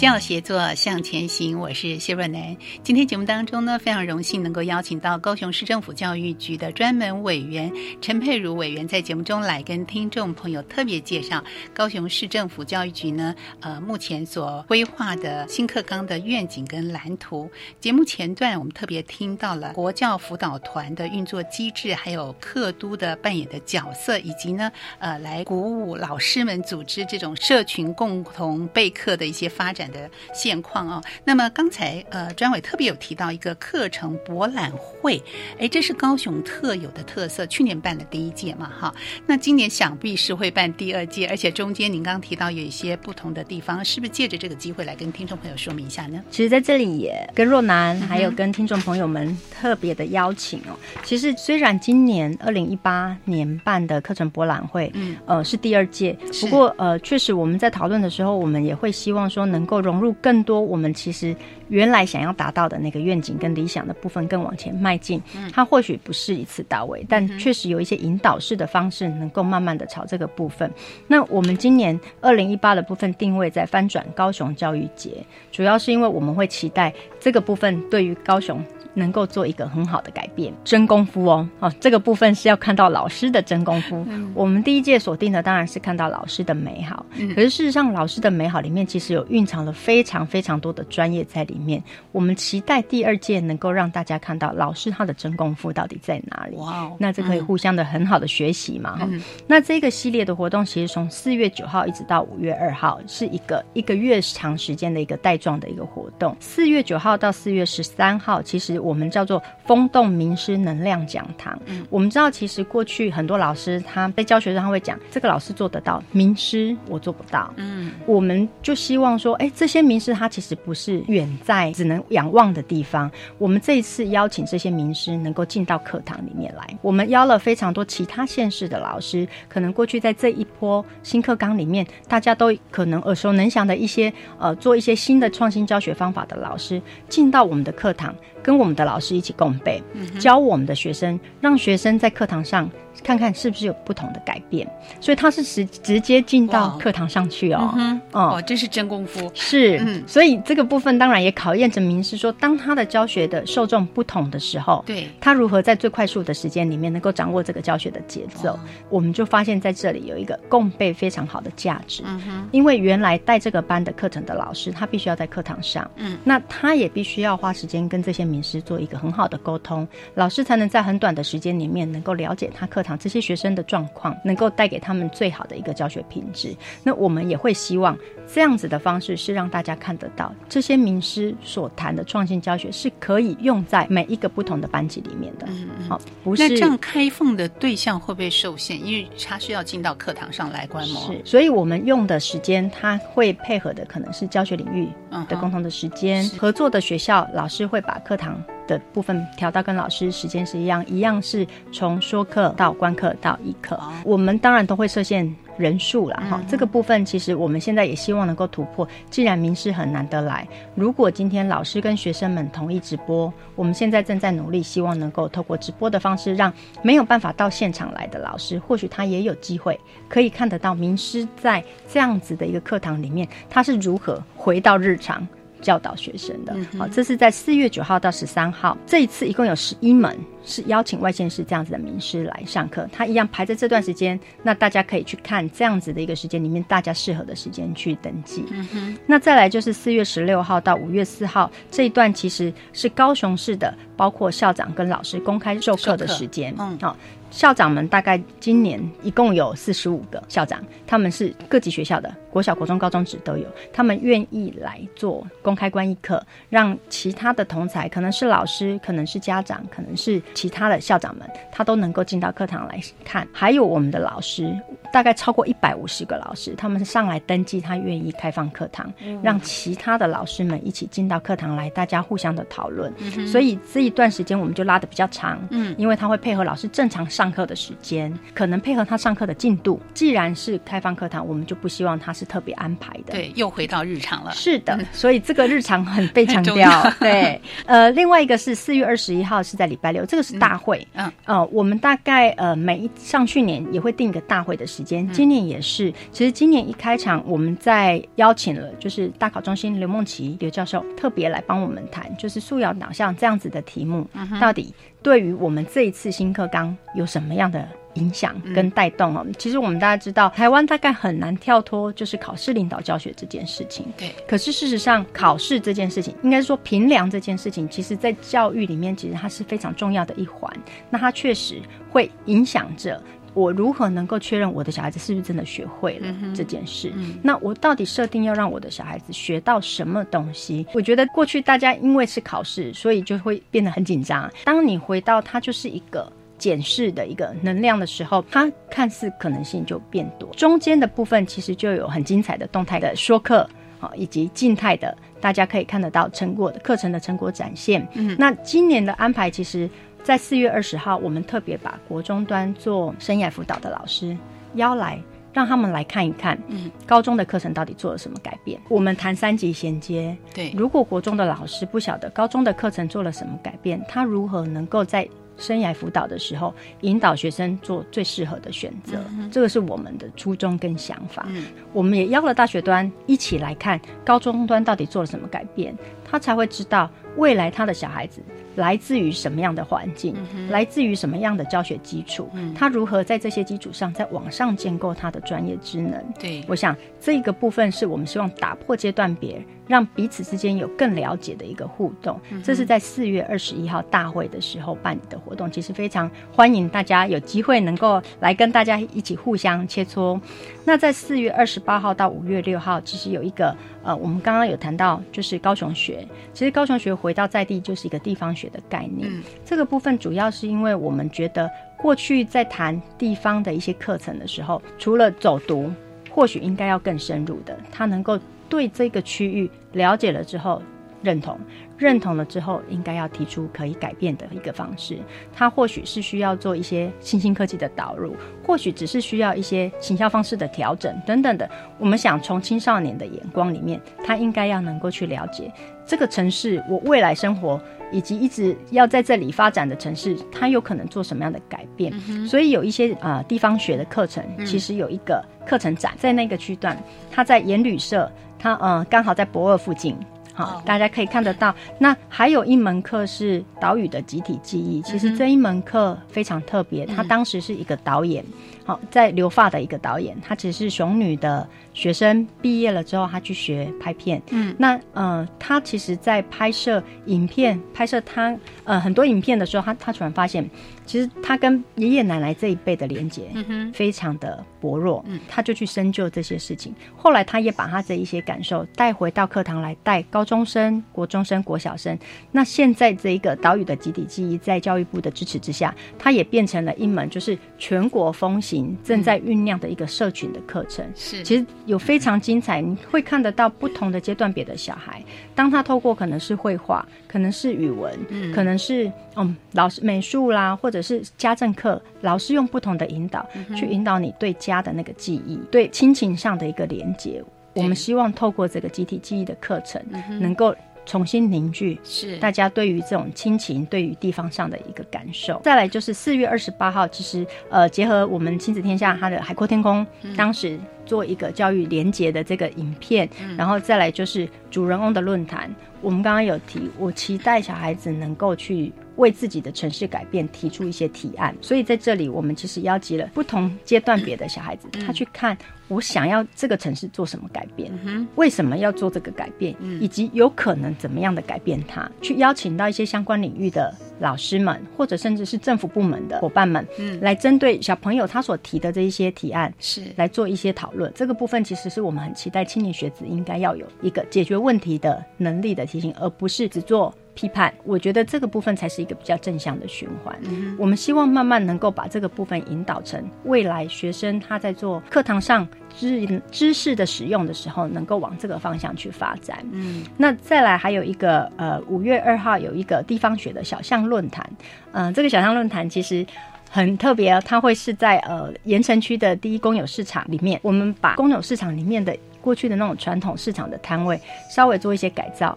[0.00, 2.56] 教协作向前行，我是谢若楠。
[2.82, 17.50] 今天节目当中呢，非常荣幸能够邀请到高雄市政府教育局的专门委员陈佩如委员，在节目中来跟听众朋友特别介绍高雄市政府教育局呢，呃，目前所规划的新课纲的愿景跟蓝图。
[17.78, 29.89] 节目前段我们特别听到了国教辅导团的运作机制，还有课督的扮演的角色，以及呢，呃，来鼓舞老师们组织这种社群共同备课的一些发展。
[29.90, 35.22] 的现况哦，那么刚才呃专委特别有提到一个课程博览会，
[35.58, 38.94] 哎，这是高雄特有的特色，去年办了第一届嘛哈，
[39.26, 46.22] 那今年想必是会办第二届，而且中间您刚刚提到有一些不同的地方，是不是借着这个机会来跟听众朋友说明一下呢？
[46.30, 50.78] 其实在这里也跟若楠还有跟听众朋友们特别的邀请哦。
[51.02, 59.79] 其实虽然今年二零一八年办的课程博览会，嗯呃是第二届，不过呃确实我们在讨论的时候，我们也会希望说能够。
[59.80, 61.34] 融入更多我们其实
[61.68, 65.22] 原来想要达到的那个愿景跟理想的部分，更往前迈进。
[65.52, 70.70] 它或许不是一次到位，但确实有一些引导式的方式，能够慢慢的朝这个部分。
[71.06, 78.62] 那我们今年二零一八的部分定位在翻转高雄教育节，主要是因为我们会期待这个部分对于高雄。
[79.00, 84.06] 能够做一个很好的改变，真功夫哦，哦，这个部分是要看到老师的真功夫。
[84.34, 91.82] 我们第一届锁定的当然是看到老师的美好，可是事实上，老师的美好里面其实有蕴藏了非常非常多的专业在里面。
[92.12, 96.56] 我们期待第二届能够让大家看到老师他的真功夫到底在哪里。
[96.56, 98.96] 哇，哦那这可以互相的很好的学习嘛。
[98.96, 99.08] 哈，
[99.48, 106.36] 那这个系列的活动其实从四月九号一直到五月二号，是一个一个月长时间的一个带状的一个活动。
[106.38, 108.89] 四月九号到四月十三号，其实我。
[108.90, 111.56] 我们叫做风动名师能量讲堂。
[111.66, 117.54] 嗯我们知道，其实过去很多老师他在教学上他会讲，这个老师做得到，名师我做不到。
[117.56, 123.08] 嗯我们就希望说，哎，这些名师他其实不是远在只能仰望的地方。
[123.38, 139.82] 我们这一次邀请这些名师能够进到课堂里面来，我们邀了非常多其他县市的老师，可能过去在这一波新课纲里面，大家都可能耳熟能详的一些呃，做一些新的创新教学方法的老师，进到我们的课堂，跟我们的老师一起共备，
[140.18, 142.68] 教我们的学生，让学生在课堂上
[143.02, 144.66] 看看是不是有不同的改变。
[145.00, 148.20] 所以他是直直接进到课堂上去哦，嗯，哦。
[148.36, 149.30] 哦，这是真功夫。
[149.34, 150.02] 是，嗯。
[150.06, 158.58] 所以这个部分当然也考验着名师说，当他的教学的受众不同的时候，对，他如何在最快速的时间里面能够掌握这个教学的节奏，
[158.88, 162.02] 我们就发现在这里有一个共备非常好的价值。
[162.06, 176.54] 嗯哼，因为原来带这个班的课程的老师，他必须要在课堂上，嗯，那他也必须要花时间跟这些名师做一个很好的沟通，老师才能在很短的时间里面能够了解他课堂这些学生的状况，能够带给他们最好的一个教学品质。
[176.82, 177.96] 那我们也会希望
[178.32, 185.46] 这样子的方式是让大家看得到这些名师所谈的创新教学是可以用在每一个不同的班级里面的。
[185.48, 185.88] 嗯嗯。
[185.88, 188.84] 好，不是那这样开放的对象会不会受限？
[188.84, 191.02] 因为他是要进到课堂上来观摩。
[191.02, 194.88] 是，所以我们用的时间，它会配合的可能是教学领域
[195.28, 203.74] 的共同的时间，是合作的学校老师会把课堂的部分调到跟老师时间是一样，一样是从说课到观课到议课。
[203.76, 208.86] 哦我们当然都会设限人数啦，哈、嗯这个部分其实我们现在也希望能够突破。
[209.10, 225.26] 既然名师很难得来，如果今天老师跟学生们同意直播，我们现在正在努力，希望能够透过直播的方式，让没有办法到现场来的老师，或许他也有机会可以看得到名师在这样子的一个课堂里面，他是如何回到日常。
[225.60, 238.44] 教导学生的，好，这是在四月九号到十三号，这一次一共有十一门是邀请外县市这样子的名师来上课，他一样排在这段时间，那大家可以去看这样子的一个时间里面，大家适合的时间去登记。
[238.50, 246.54] 嗯哼，那再来就是四月十六号到五月四号这一段，其实是高雄市的，包括校长跟老师公开授课的时间。
[246.58, 246.78] 嗯。
[246.80, 246.96] 好、
[247.30, 263.26] 校长们大概今年一共有四十五个校长，他们是各级学校的，国小、国中、高中职都有，他们愿意来做公开观一课，让其他的同才，可能是老师，可能是家长，可能是其他的校长们，他都能够进到课堂来看。
[263.32, 264.52] 还有我们的老师，
[264.92, 272.92] 大概超过一百五十个老师，他们上来登记，他愿意开放课堂，让其他的老师们一起进到课堂来，大家互相的讨论。
[273.26, 279.80] 所以这一段时间我们就拉的比较长，嗯因为他会配合老师正常上课的时间，可能配合他上课的进度。
[279.92, 283.10] 既然是开放课堂，我们就不希望他是特别安排的。
[283.14, 284.30] 对，又回到日常了。
[284.30, 286.70] 是的，所以这个日常很被强调。
[287.00, 290.86] 对，呃，另外一个是四月二十一号是在礼拜六，这个是大会。
[290.94, 295.92] 嗯呃，我们大概呃每一上去年也会定一个大会的时间，嗯今年也是。
[296.12, 309.26] 其实今年一开场，我们在邀请了就是大考中心刘梦琪刘教授特别来帮我们谈，就是素养导向这样子的题目，嗯到底对于我们这一次新课纲有什么样的影响跟带动哦？
[309.38, 313.86] 其实我们大家知道，台湾大概很难跳脱就是考试领导教学这件事情。
[313.96, 320.52] 对，可是事实上，考试这件事情，应该说评量这件事情，其实在教育里面，其实它是非常重要的一环。
[320.88, 321.60] 那它确实
[321.90, 323.02] 会影响着
[323.34, 326.92] 我如何能够确认我的小孩子是不是真的学会了这件事。
[327.22, 330.66] 那我到底设定要让我的小孩子学到什么东西？
[330.74, 334.30] 我觉得过去大家因为是考试，所以就会变得很紧张。
[334.44, 336.10] 当你回到它就是一个。
[336.40, 340.26] 检视的一个能量的时候，它看似可能性就变多。
[340.30, 343.46] 中间的部分其实就有很精彩的动态的说课
[343.78, 347.86] 啊，以及静态的，大家可以看得到成果的课程的成果展现。
[347.92, 349.68] 嗯那今年的安排，其实
[350.02, 354.16] 在四月二十号，我们特别把国中端做生涯辅导的老师
[354.54, 355.00] 邀来。
[355.32, 358.60] 让他们来看一看，嗯，高中的课程到底做了什么改变？
[358.68, 365.08] 我们谈三级衔接，对，如果国中的老师不晓得高中的课程做了什么改变，他如何能够在
[365.38, 368.98] 生涯辅导的时候引导学生做最适合的选择？
[369.30, 371.24] 这个是我们的初衷跟想法。
[371.28, 375.72] 嗯我们也邀了大学端一起来看高中端到底做了什么改变，
[376.04, 378.22] 他才会知道未来他的小孩子
[378.56, 380.14] 来自于什么样的环境，
[380.48, 386.02] 来自于什么样的教学基础，他如何在这些基础上在往上建构他的专业职能。
[386.18, 392.20] 对，我想这个部分是我们希望打破阶段别，让彼此之间有更了解的一个互动。
[392.44, 400.20] 这是在四月二十一号大会的时候办理的活动，其实非常欢迎大家有机会能够来跟大家一起互相切磋。
[400.64, 409.10] 那在四月二十八号到五月六号，其实有一个呃，我们刚刚有谈到，就是高雄学学，其实高雄学回到在地就是一个地方学的概念。
[409.44, 415.70] 这个部分主要是因为我们觉得过去在谈地方的一些课程的时候，除了走读，
[416.10, 418.18] 或许应该要更深入的，他能够
[418.48, 420.60] 对这个区域了解了之后
[421.02, 421.38] 认同。
[421.78, 424.98] 认同了之后，应该要提出可以改变的一个方式。
[425.32, 431.48] 它或许是需要做一些新兴科技的导入，或许只是需要一些行销方式的调整等等的。
[431.78, 435.50] 我们想从青少年的眼光里面，他应该要能够去了解
[435.86, 437.58] 这个城市，我未来生活
[437.90, 441.90] 以及一直要在这里发展的城市，它有可能做什么样的改变。
[442.28, 446.76] 所以有一些啊地方学的课程，其实有一个课程展在那个区段，
[447.10, 449.96] 它在盐旅社，它呃刚好在博尔附近。
[450.32, 451.54] 好，大家可以看得到。
[451.78, 456.86] 那还有一门课是岛屿的集体记忆，其实这一门课非常特别。
[456.86, 458.24] 他当时是一个导演，
[458.64, 464.22] 好，在留发的一个导演，他只是熊女的学生，毕业了之后他去学拍片。
[464.30, 470.48] 嗯，那呃，他其实在拍摄影片、拍摄他呃很多影片的时候，他他突然发现。
[470.90, 473.30] 其实他跟爷爷奶奶这一辈的连接
[473.72, 476.74] 非常的薄弱，嗯他就去深究这些事情。
[476.96, 481.96] 后来他也把他这一些感受带回到课堂来带高中生、国中生、国小生。
[482.32, 490.84] 那现在这一个岛屿的集体记忆，在教育部的支持之下，它也变成了一门就是全国风行、正在酝酿的一个社群的课程。
[490.96, 495.00] 是，其实有非常精彩，你会看得到不同的阶段别的小孩，
[495.36, 497.96] 当他透过可能是绘画，可能是语文，
[498.34, 507.22] 可能是嗯老师美术啦，或者是家政课，老师用不同的引导去引导你对家的那个记忆，对亲情上的一个连接。
[507.54, 509.82] 我们希望透过这个集体记忆的课程，
[510.20, 510.54] 能够
[510.86, 515.40] 重新凝聚是大家对于这种亲情、对于地方上的一个感受。
[515.42, 519.84] 再来就是四月二十八号，其实呃，结合我们亲子天下它的海阔天空，
[520.16, 525.52] 当时做一个教育连结的这个影片，然后再来就是主人翁的论坛。
[525.82, 528.72] 我们刚刚有提，我期待小孩子能够去。
[529.00, 535.36] 为自己的城市改变提出一些提案，所以在这里我们其实邀集了不同阶段别的小孩子，他去看
[535.66, 537.72] 我想要这个城市做什么改变，
[538.14, 546.66] 为什么要做这个改变，以及有可能怎么样的改变它，去邀请到一些相关领域的老师们，或者甚至是政府部门的伙伴们，
[547.00, 549.82] 来针对小朋友他所提的这一些提案，是。
[549.96, 550.92] 来做一些讨论。
[550.94, 556.92] 这个部分其实是我们很期待青年学子应该要有一个解决问题的能力的提醒，而不是只做。
[557.20, 560.18] 批判，我觉得这个部分才是一个比较正向的循环。
[560.56, 565.46] 我们希望慢慢能够把这个部分引导成未来学生他在做课堂上
[565.76, 569.44] 知知识的使用的时候，能够往这个方向去发展。
[569.52, 574.26] 嗯，那再来还有一个呃，五月二号有一个地方学的小象论坛。
[574.72, 576.06] 嗯，这个小象论坛其实
[576.48, 581.94] 很特别，它会是在呃盐城区的第一公有市场里面，我们把公有市场里面的。
[582.20, 584.00] 过去的那种传统市场的摊位，
[584.30, 585.36] 稍微做一些改造，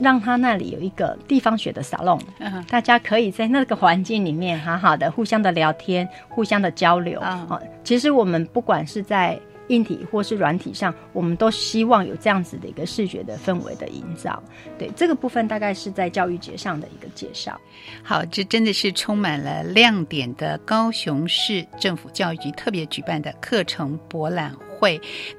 [0.00, 2.20] 让他那里有一个地方学的沙龙，
[2.68, 7.60] 大家可以在那个环境里面好好的互相的聊天，互相的交流啊。
[7.82, 14.42] 其实我们不管是在硬体或是软体上，我们都希望有这样子的一个视觉的氛围的营造。
[14.78, 17.58] 对这个部分，大概是在教育节上的一个介绍。
[18.02, 24.54] 好，这真的是充满了亮点的高雄市政府教育局特别举办的课程博览。
[24.54, 24.73] 会，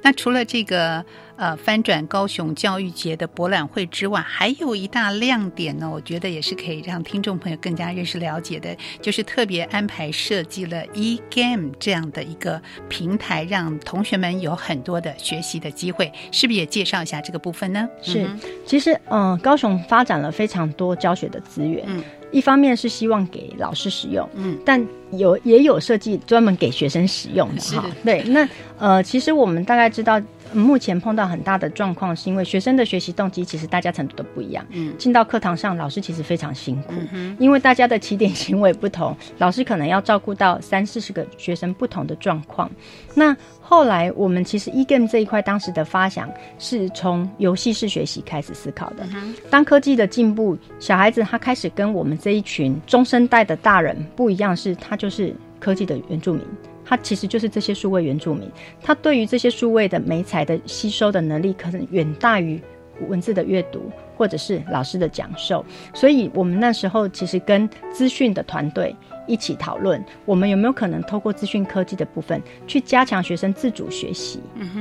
[0.02, 1.04] 那除了这个
[1.36, 5.90] 呃翻转高雄教育节的博览会之外，还有一大亮点呢。
[5.90, 16.12] 我觉得也是可以让听众朋友更加认识了解的，就是特别安排设计了 e game 这样的一个平台，让同学们有很多的学习的机会。
[16.32, 17.88] 是不是也介绍一下这个部分呢？
[18.02, 18.28] 是，
[18.66, 21.84] 其实嗯，高雄发展了非常多教学的资源。
[21.86, 22.02] 嗯。
[22.30, 27.84] 一方面是希望给老师使用，嗯，但有也有设计专门给学生使用的哈。
[28.04, 28.48] 对，那
[28.78, 30.20] 呃，其实我们大概知道。
[30.58, 34.64] 目前碰到很大的状况，是因为学生的学习动机其实大家程度都不一样。
[34.70, 36.94] 嗯，进到课堂上，老师其实非常辛苦，
[37.38, 42.70] 因为大家的起点行为不同，老师可能要照顾到三四十个学生不同的状况。
[43.14, 49.06] 那后来我们其实 e game 这一块当时的发想是从游戏式学习开始思考的。
[49.50, 56.42] 当科技的进步，小孩子他开始跟我们这一群中生代的大人不一样，是他就是科技的原住民。
[56.86, 58.48] 他其实就是这些数位原住民，
[58.80, 62.60] 他对于这些数位的美彩的吸收的能力，可能远大于
[63.08, 65.64] 文字的阅读或者是老师的讲授。
[65.92, 68.94] 所以，我们那时候其实跟资讯的团队。
[69.26, 74.40] 一起讨论，我们有没有可能透过资讯科技的部分，去加强学生自主学习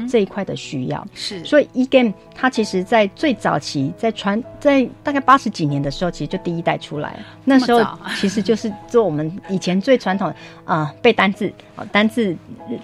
[0.09, 1.05] 这一块的需要？
[1.13, 7.83] 是，所以 e game 它其实在最早期，在传在大概八十几年的时候，其实就第一代出来那时候
[8.15, 10.33] 其实就是做我们以前最传统
[10.63, 12.35] 啊背单字啊单字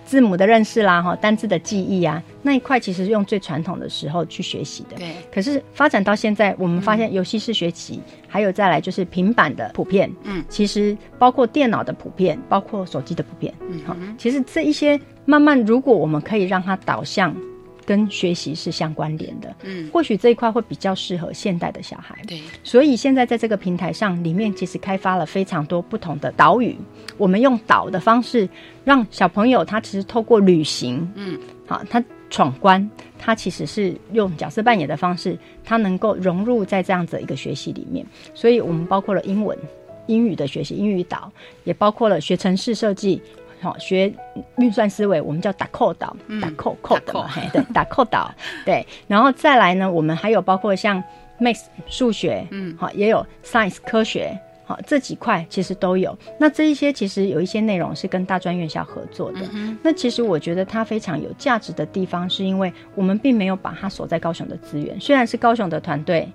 [0.05, 4.97] 字母的认识啦哈单字的记忆啊那一块，其实用最传统的时候去学习的。
[4.97, 5.11] 对。
[5.33, 6.55] 可是发展到现在。
[6.57, 17.35] 我们发现游戏式学习，还有再来就是平板的普遍，嗯，其实包括电脑的普遍，包括手机的普遍，嗯好，其实这一些慢慢，如果我们可以让它导向
[17.85, 22.15] 跟学习是相关联的，嗯，或许这一块会比较适合现代的小孩。
[22.27, 26.75] 对，所以现在在这个平台上，里面其实开发了非常多不同的岛屿。
[27.17, 28.47] 我们用岛的方式，
[28.83, 31.39] 让小朋友他其实透过旅行，嗯，
[31.71, 38.05] 好，他闯关，他其实是用角色扮演的方式，他能够融入在这样子一个学习里面。
[38.33, 39.57] 所以我们包括了英文、
[40.07, 41.31] 英语的学习，英语岛，
[41.63, 43.21] 也包括了学城市设计。
[43.61, 44.13] 好，学
[44.57, 48.29] 运算思维，我们叫打扣岛，打扣扣的嘛，嘿，对，打扣岛，
[48.65, 48.85] 对。
[49.07, 51.01] 然后再来呢，我们还有包括像
[51.39, 54.37] Max 数学，嗯，好，也有 Science 科学，
[54.71, 56.17] 好，这几块其实都有。
[56.39, 59.39] 那这一些其实有一些内容是跟大专院校合作的。
[59.83, 66.31] 那其实我觉得它非常有价值的地方，是因为我们并没有把它锁在高雄的资源，虽然是高雄的团队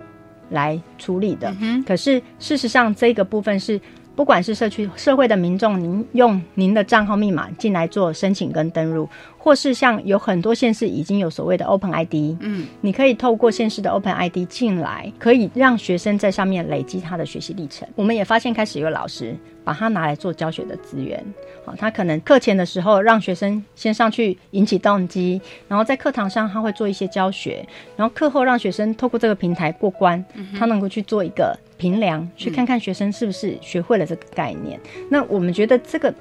[0.50, 1.54] 来处理的，
[1.86, 3.80] 可是事实上这个部分是。
[4.16, 9.06] 不管是社区社会的民众，您用您的账号密码进来做申请跟登录，
[9.36, 17.86] 或是像有很多县市已经有所谓的 Open ID，嗯，你可以透过县市的 Open ID 进来，可以让学生在上面累积他的学习历程。
[17.94, 21.22] 我们也发现开始有老师把它拿来做教学的资源，
[21.66, 25.38] 好，他可能课前的时候让学生先上去引起动机，
[25.68, 27.62] 然后在课堂上他会做一些教学，
[27.96, 30.24] 然后课后让学生透过这个平台过关，
[30.58, 31.54] 他能够去做一个。
[31.76, 34.80] 评量，去看看学生是不是学会了这个概念。
[35.10, 36.14] 那我们觉得这个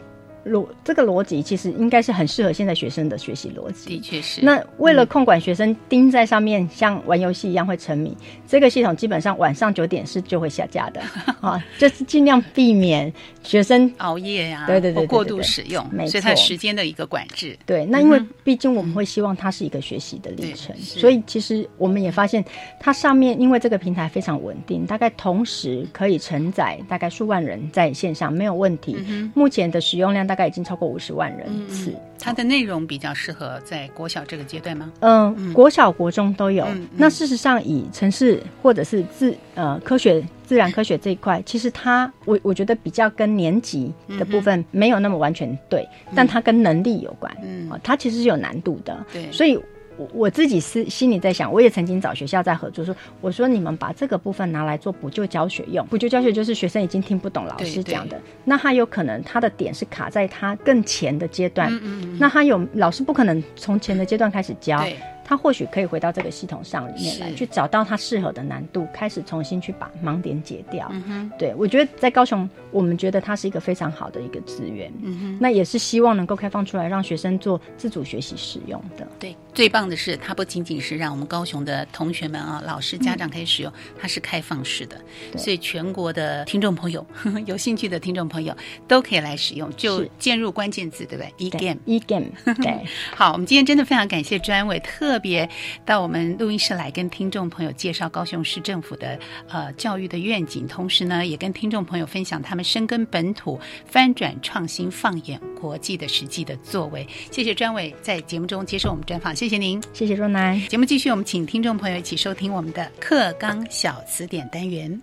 [0.46, 3.90] 逻这个逻辑其实应该是很适合现在学生的学习逻辑。
[3.90, 4.42] 的确是。
[4.42, 8.16] 那为了控管学生盯在上面，像玩游戏一样会沉迷，
[8.48, 11.02] 这个系统基本上晚上九点是就会下架的
[11.42, 13.12] 啊，就是尽量避免
[13.44, 17.58] 学生熬夜呀，对对对，过度使用，所以它时间的一个管制。
[17.66, 22.44] 对，那因为毕竟我们会希望它是一个学习的历程，所以其实我们也发现
[22.80, 28.98] 它上面因为这个平台非常稳定，大概同时可以承载大概数万人在线上没有问题。
[29.34, 31.96] 目前的使用量大概已经超过五十万人次。
[32.20, 34.92] 它的内容比较适合在国小这个阶段吗？
[35.00, 36.68] 嗯，国小、国中都有。
[36.96, 47.36] 那事实上，以城市或者是自呃科学、自然科学这一块，其实它我我觉得比较跟年级的部分没有那么完全对，但它跟能力有关。
[47.44, 49.06] 嗯，它其实是有难度的。
[49.14, 49.60] 对，所以。
[49.98, 55.86] 我我自己是心里在想，我也曾经找学校在合作，说我说你们把这个部分拿来做补救教学用。
[55.88, 61.72] 补救教学就是学生已经听不懂老师讲的，那他有可能他的点是卡在他更前的阶段，
[62.20, 64.84] 那他有老师不可能从前的阶段开始教。
[65.28, 70.88] 他或许可以回到这个系统上里面来，去找到他适合的难度，开始重新去把盲点解掉。
[70.92, 74.94] 嗯对我觉得在高雄，我们觉得它是一个非常好的一个资源。
[75.02, 79.08] 嗯那也是希望能够开放出来，让学生做自主学习使用的。
[79.20, 84.96] 对，最棒的是它不仅仅是让我们高雄的同学们啊、老师、家长可以使用，它是开放式的，
[85.36, 87.06] 所以全国的听众朋友
[87.48, 88.56] 有兴趣的听众朋友
[88.88, 92.28] 都可以来使用，就键入关键字，对不对？e game，e game。
[92.62, 95.15] 对， 好，我们今天真的非常感谢专委特。
[95.16, 95.50] 特别
[95.86, 107.08] 到我们录音室来跟听众朋友介绍高雄市政府的呃教育的愿景，同时呢，也跟听众朋友分享他们深耕本土、翻转创新、放眼国际的实际的作为。
[107.32, 110.60] 谢谢专委在节目中接受我们专访，谢谢您，谢谢若楠。
[110.68, 115.02] 节目继续，我们请听众朋友一起收听我们的课纲小词典单元。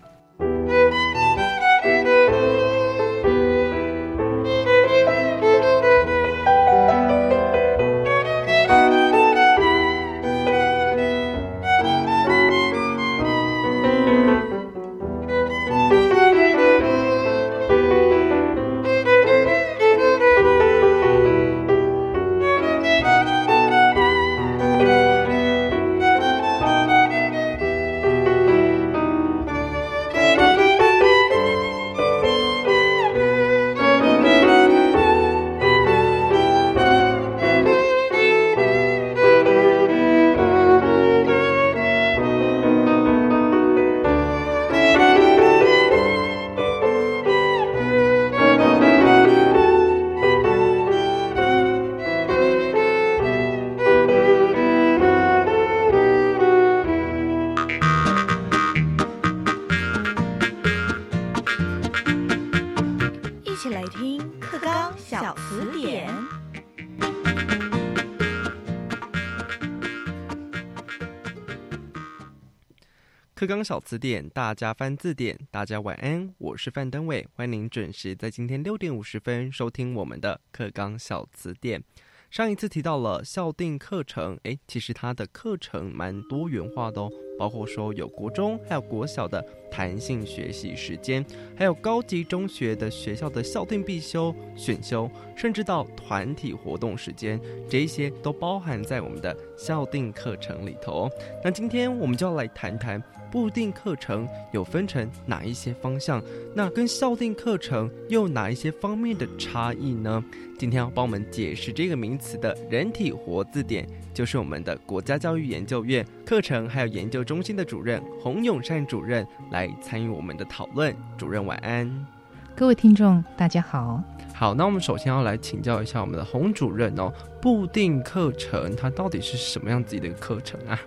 [73.63, 75.39] 小词典，大家翻字典。
[75.51, 81.83] 大家晚安，我是范登伟，欢迎您准时在今天六点五十分收听我们的课纲小词典。
[82.31, 97.39] 上一次提到了校定课程，诶，其实它的课程蛮多元化的哦，包括说有国中还有国小的弹性学习时间，还有高级中学的学校的校定必修、选修，甚至到团体活动时间，
[97.69, 101.11] 这些都包含在我们的校定课程里头。
[101.45, 103.01] 那今天我们就要来谈谈。
[103.33, 106.23] 固定课程有分成哪一些方向？
[106.55, 110.23] 那跟校定课程又哪一些方面的差异呢？
[110.59, 120.95] 今天要帮我们解释这个名词的人体活字典，就是我们的国家教育研究院课程还有研究中心的主任洪永善主任来参与我们的讨论。
[121.17, 122.07] 主任晚安，
[122.55, 124.05] 各位听众大家好。
[124.35, 127.11] 好，那我们首先要来请教一下我们的洪主任哦，
[127.41, 130.79] 固定课程它到底是什么样子的一个课程啊？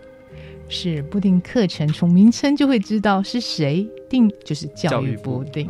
[0.68, 5.70] 是不定课程，从名称就会知道是谁定，就是教育部定。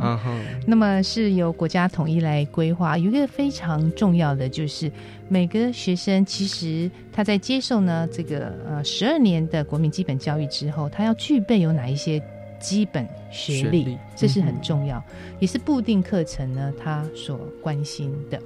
[0.65, 2.97] 那么是由国家统一来规划。
[2.97, 4.91] 有一个非常重要的，就是
[5.27, 12.21] 每个学生其实他在接受呢这个呃十二年的国民基本教育之后，他要具备有哪一些
[12.59, 15.03] 基本学历，这是很重要，
[15.39, 18.39] 也是固定课程呢他所关心的。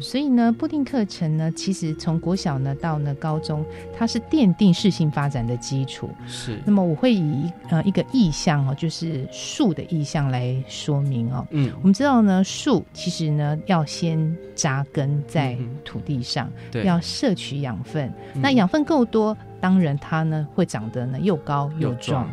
[0.00, 3.64] 所以呢，固定课程呢，其实从国小呢到呢高中，
[3.96, 6.10] 它是奠定适性发展的基础。
[6.26, 6.58] 是。
[6.64, 11.46] 那么我会以呃一个意象哦，就是树的意象来说明哦。
[11.50, 11.72] 嗯。
[11.80, 16.50] 我们知道呢，树其实呢要先扎根在土地上，
[16.84, 18.12] 要摄取养分。
[18.34, 19.36] 那养分够多。
[19.60, 22.28] 当然，它呢会长得呢又高又壮。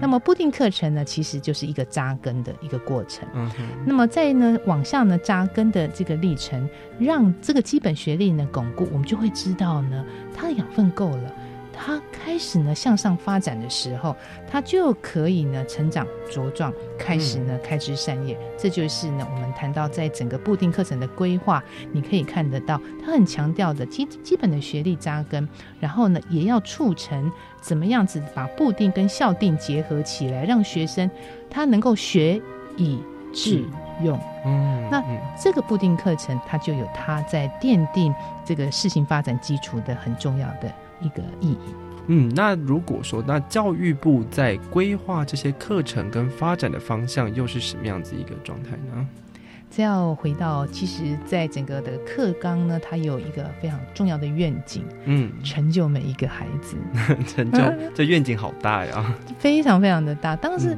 [0.00, 3.28] 那么，固定课程呢，其实就是一个扎根的一个过程。
[3.84, 6.68] 那么，在呢往下呢扎根的这个历程，
[6.98, 10.04] 让这个基本学历呢巩固，我们就会知道呢，
[10.34, 11.34] 它的养分够了。
[11.82, 14.14] 他开始呢向上发展的时候，
[14.46, 18.38] 他就可以呢成长茁壮，开始呢开枝散叶。
[18.58, 25.48] 这就是呢我们谈到在整个固定课程的规划，你可以看得到，他很强调的基基本的学历扎根，
[25.80, 31.10] 然后呢也要促成怎么样子把固定跟校定结合起来，让学生
[31.48, 32.38] 他能够学
[32.76, 33.00] 以
[33.32, 33.64] 致
[34.02, 34.20] 用。
[34.44, 35.02] 嗯，那
[35.42, 38.14] 这个固定课程它就有它在奠定
[38.44, 40.70] 这个事情发展基础的很重要的。
[41.00, 41.58] 一个意义。
[42.06, 49.06] 嗯，那如果说那教育部在规划这些课程跟发展的方向，又是什么样子一个状态呢？
[49.70, 56.76] 这要回到，其实，在整个的课纲呢，它有一个非常重要的愿景，嗯，成就每一个孩子，
[57.28, 57.62] 成就
[57.94, 60.34] 这愿景好大呀， 非常非常的大。
[60.34, 60.76] 当时。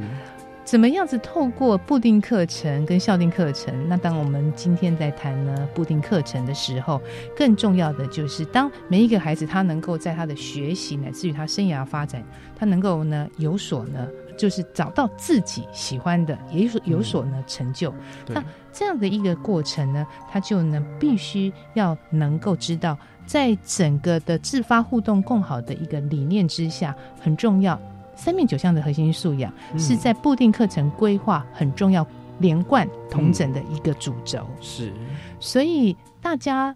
[0.72, 3.86] 怎么样子透过固定课程跟校定课程？
[3.90, 6.98] 那当我们今天在谈呢固定课程的时候，
[7.36, 12.24] 更重要的就是当每一个孩子他能够在他的学习乃至于他生涯发展，
[12.56, 17.92] 他能够呢有所呢，就是找到自己喜欢的，也有所有所呢成就。
[18.28, 18.42] 那
[18.72, 22.96] 这样的一个过程呢，他就呢必须要能够知道，
[23.26, 27.78] 在整个的自发互动共好的一个理念之下，很重要。
[28.22, 32.06] 三面九项的核心素养是在固定课程规划很重要、
[32.38, 34.46] 连贯、同整的一个主轴。
[34.60, 34.92] 是，
[35.40, 36.72] 所以大家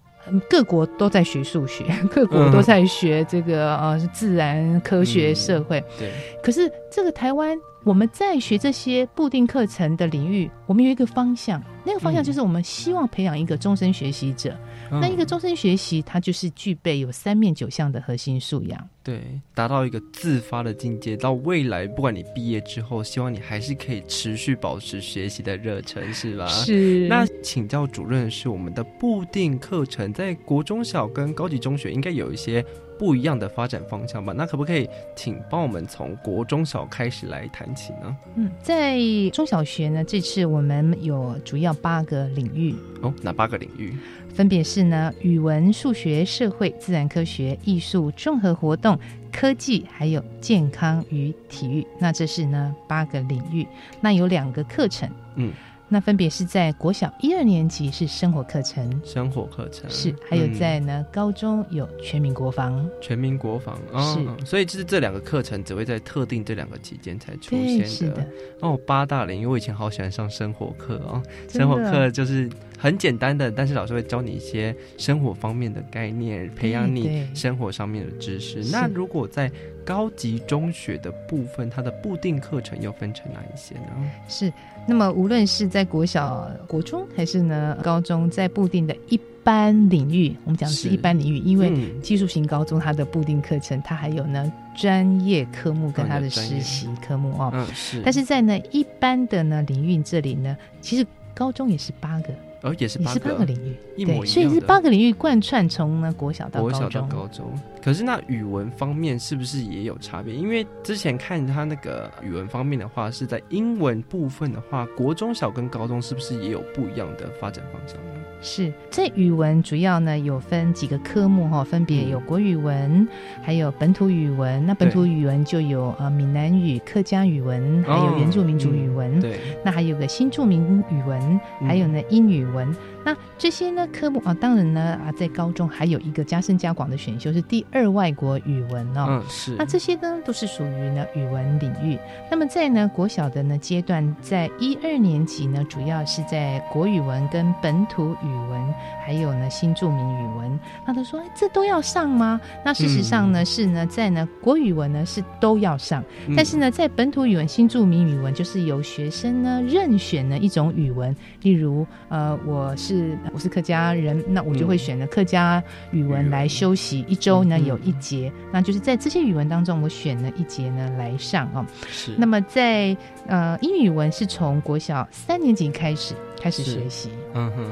[0.50, 5.80] 各国都在学数学， 各国都在学这个呃自然科学、社会。
[5.96, 6.10] 对。
[6.42, 14.52] 可是这个台湾，我们在学这些固定课程的领域，我们有一个方向，那个方向就是我们希望培养一个终身学习者。
[14.90, 19.20] 那一个终身学习，它就是具备有三面九项的核心素养，对，
[19.54, 21.16] 达到一个自发的境界。
[21.16, 26.46] 到未来，不管你毕业之后，希望你还是可以持续保持学习的热忱，是吧？
[26.48, 27.06] 是。
[27.08, 32.64] 那请教主任，是我们的固定课程在国中小跟高级中学应该有一些
[32.98, 34.32] 不一样的发展方向吧？
[34.36, 38.16] 那可不可以请帮我们从国中小开始来谈起呢？
[38.36, 38.98] 嗯，在
[39.32, 43.94] 中小学呢，这次我们有主要八个领域哦，哪八个领域？
[44.36, 48.98] 分别是呢，语文、数学、社会、自然科学、艺术、综合活动、
[49.32, 51.86] 科技，还有健康与体育。
[51.98, 53.66] 那这是呢八个领域。
[54.02, 55.50] 那有两个课程，嗯。
[55.88, 68.26] 那分别是在国小一二年级是生活课程，生活课程是，还有在呢高中有全民国防，全民国防是，所以就是这两个课程只会在特定这两个期间才出现的。
[68.60, 78.64] 哦，八大领域，我以前好喜欢上生活课哦，生活课就是很简单的，但是老师会教你一些生活方面的概念，培养你生活上面的知识。
[78.72, 79.50] 那如果在
[79.86, 84.10] 高级中学的部分，它的固定课程又分成哪一些呢？
[84.28, 84.52] 是。
[84.88, 97.50] 那么，无论是在国小、国中，还是呢高中，在固定的一般领域，我们讲的是一般领域，因为技术型高中它的固定课程，它还有呢专业科目跟它的实习科目哦。
[97.52, 98.00] 嗯，是。
[98.04, 102.28] 但是在呢一般的呢领域这里呢，其实高中也是八个
[102.62, 107.52] 哦，也是也是八个领域，一模一样，所以是八个领域贯穿从呢国小到国小到高中。
[107.82, 110.34] 可是那语文方面是不是也有差别？
[110.34, 118.15] 因为之前看他那个语文方面的话，是在英文部分的话，国中小跟高中是不是也有不一样的发展方向呢？
[118.46, 123.06] 是这语文主要呢有分几个科目哈，分别有国语文，
[123.42, 124.64] 还有本土语文。
[124.64, 129.20] 那本土语文就有呃闽南语、客家语文，还有原住民族语文。
[129.20, 132.72] 对，那还有个新住民语文，还有呢英语文。
[133.06, 139.06] 那这些呢科目啊，当然呢啊，在高中还有一个加深加广的选修是第二外国语文哦。
[139.08, 139.54] 嗯，是。
[139.56, 141.96] 那这些呢都是属于呢语文领域。
[142.28, 150.58] 那么在呢国小的呢阶段，在一二年级呢，主要是在国语文跟本土语文，还有呢新著名语文。
[150.84, 152.40] 那他说，哎，这都要上吗？
[152.64, 156.02] 那事实上呢是呢在呢国语文呢是都要上，
[156.34, 162.95] 但是呢在本土语文、新著名语文，就是由学生呢任选呢一种语文，例如呃我是。
[162.96, 171.66] 是，我是客家人，那我就会选了客家语文来休息一周呢，有一节，那就是在这些语文当中，我选了一节呢来上哦。
[171.88, 172.14] 是。
[172.16, 177.10] 那么在呃英语文是从国小三年级开始开始学习。
[177.34, 177.70] 嗯哼。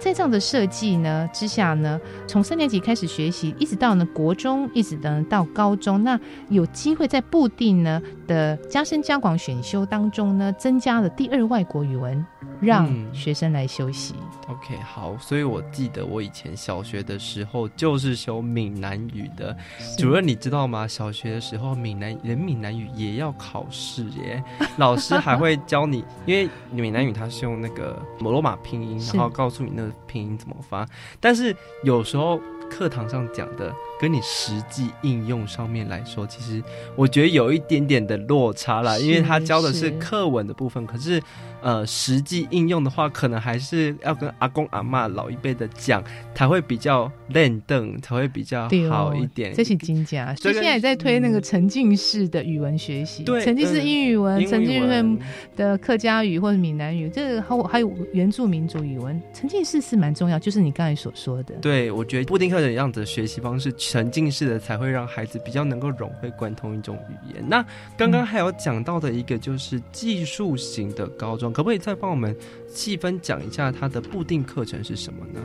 [0.00, 6.20] 在这样的设计呢之下呢，从三年级开始学习，一直到呢国中，一直等到高中，那
[6.50, 12.26] 有机会在布定呢的加深加广选修当中呢，增加了第二外国语文。
[12.60, 14.14] 让学生来休息。
[14.46, 19.56] OK，好，所以我记得我以前小学的时候就是修闽南语的。
[19.96, 20.86] 主任，你知道吗？
[20.86, 24.44] 小学的时候闽南人闽南语也要考试耶，
[24.76, 30.86] 老师还会教你，因为闽南语它是用那个罗马拼音，然后告诉你那个拼音怎么发。
[31.18, 32.38] 但是有时候
[32.70, 36.62] 课堂上讲的跟你实际应用上面来说，其实
[36.96, 41.22] 我觉得有一点点的落差啦，因为他教的是课文的部分，可是。
[41.64, 46.04] 呃，实际应用的话，可能还是要跟阿公阿妈老一辈的讲，
[46.34, 49.54] 才会比较练凳，才会比较好一点。
[49.54, 55.18] 这是金家，所以现在也在推那个沉浸式的语文学习，对沉浸式英语文，沉浸式
[55.56, 61.54] 的客家语或者闽南语，这个还还有原住民族语文，沉浸式是蛮重要，就是你刚才所说的。
[61.62, 67.42] 对，我觉得布丁课的样子学习方式，沉浸式的才会让孩子比较能够融会贯通一种语言。
[67.48, 67.64] 那
[67.96, 71.53] 刚刚还有讲到的一个就是技术型的高中。
[71.54, 72.36] 可不可以再帮我们
[72.66, 75.40] 细分讲一下它的固定课程是什么呢？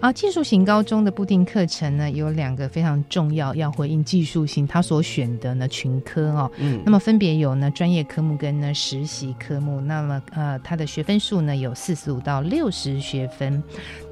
[0.00, 6.50] 啊，技术型高中的固定课程呢，有两个非常重要要回应技术型他所选的呢群科哦。
[6.58, 9.80] 嗯，那么分别有呢专业科目跟呢实习科目。
[9.80, 13.62] 那么呃，它的学分数呢有四十五到六十学分。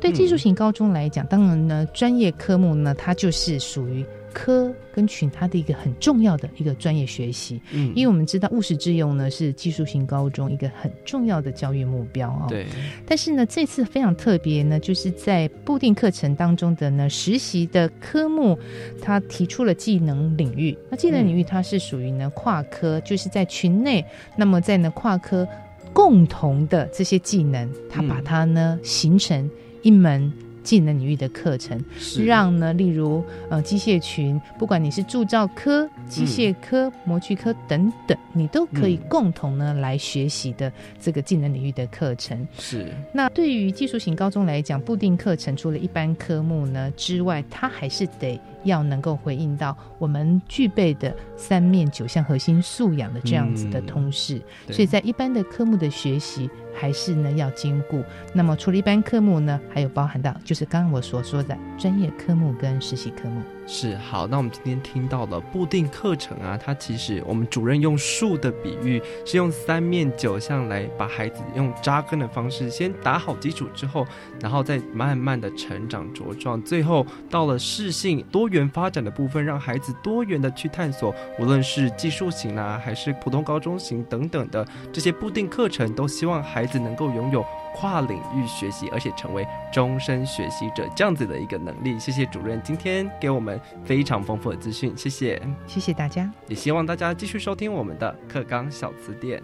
[0.01, 4.07] 对技术型高中来讲，当然呢专业科目呢它就是属于。
[4.33, 12.47] 科跟群，它的一个很重要的一个专业学习，嗯，因为我们知道务实致用呢是技术型高中一个很重要的教育目标哦。
[12.49, 12.67] 对。
[13.07, 18.59] 但是呢，这次非常特别呢，就是在固定课程当中的呢实习的科目，
[19.01, 20.77] 它提出了技能领域。
[20.89, 24.05] 那技能领域它是属于呢跨科，就是在群内，
[24.37, 25.47] 那么在呢跨科
[25.93, 29.51] 共同的这些技能，它把它呢形成
[29.83, 30.33] 一门。
[30.63, 31.79] 技能领域的课程，
[32.25, 42.47] 让呢，例如呃机械群，不管你是铸造科、机械科、模具科等等，你都可以共同呢来学习的这个技能领域的课程。
[42.59, 42.87] 是。
[43.13, 48.41] 那对于技术型高中来讲，固定课程除了一般科目呢之外，它还是得。
[48.65, 54.41] 要能够回应到我们具备的三面九项核心素养的这样子的通识，
[54.71, 58.03] 所以在一般的科目的学习还是呢要兼顾。
[58.33, 63.41] 那么除了一般科目呢，还有包含到就是刚刚我所说的专业科目跟实习科目。
[63.73, 74.05] 是好，那我们今天听到了固定课程啊，它其实我们主任用树的比喻，是用三面九项来把孩子用扎根的方式先打好基础之后，
[74.41, 87.45] 然后再慢慢的成长茁壮，最后到了适性多元发展的部分，让孩子多元的去探索，无论是技术型啦，还是普通高中型等等的这些固定课程，都希望孩子能够拥有。
[87.75, 91.99] 跨领域学习，而且成为终身学习者这样子的一个能力。
[91.99, 99.43] 谢谢主任今天给我们非常丰富的资讯，谢谢，谢谢大家，也希望大家继续收听我们的课纲小词典。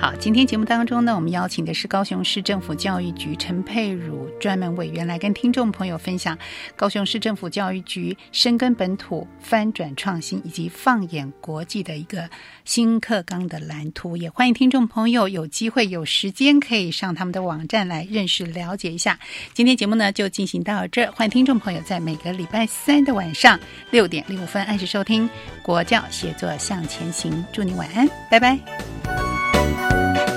[0.00, 6.36] 好，今天节目当中呢，我们邀请的是高雄市政府教育局陈佩茹专门委员来跟听众朋友分享
[6.76, 12.28] 高雄市政府教育局深耕本土、翻转创新以及放眼国际的一个
[12.64, 14.16] 新课纲的蓝图。
[14.16, 19.18] 也欢迎听众朋友有机会有时间可以上他们的网站来认识了解一下。
[19.52, 23.58] 今天节目呢就进行到这，欢迎听众朋友在每个礼拜三的晚上
[23.90, 25.28] 六点零五分按时收听
[25.62, 27.44] 国教写作向前行。
[27.52, 28.58] 祝你晚安，拜拜。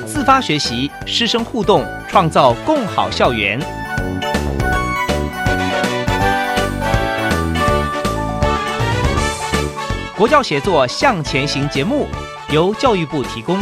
[0.06, 1.86] 自发学习，师生互动。
[2.12, 3.58] 创造共好校园。
[10.18, 12.06] 国教协作向前行节目
[12.52, 13.58] 由教育部提供。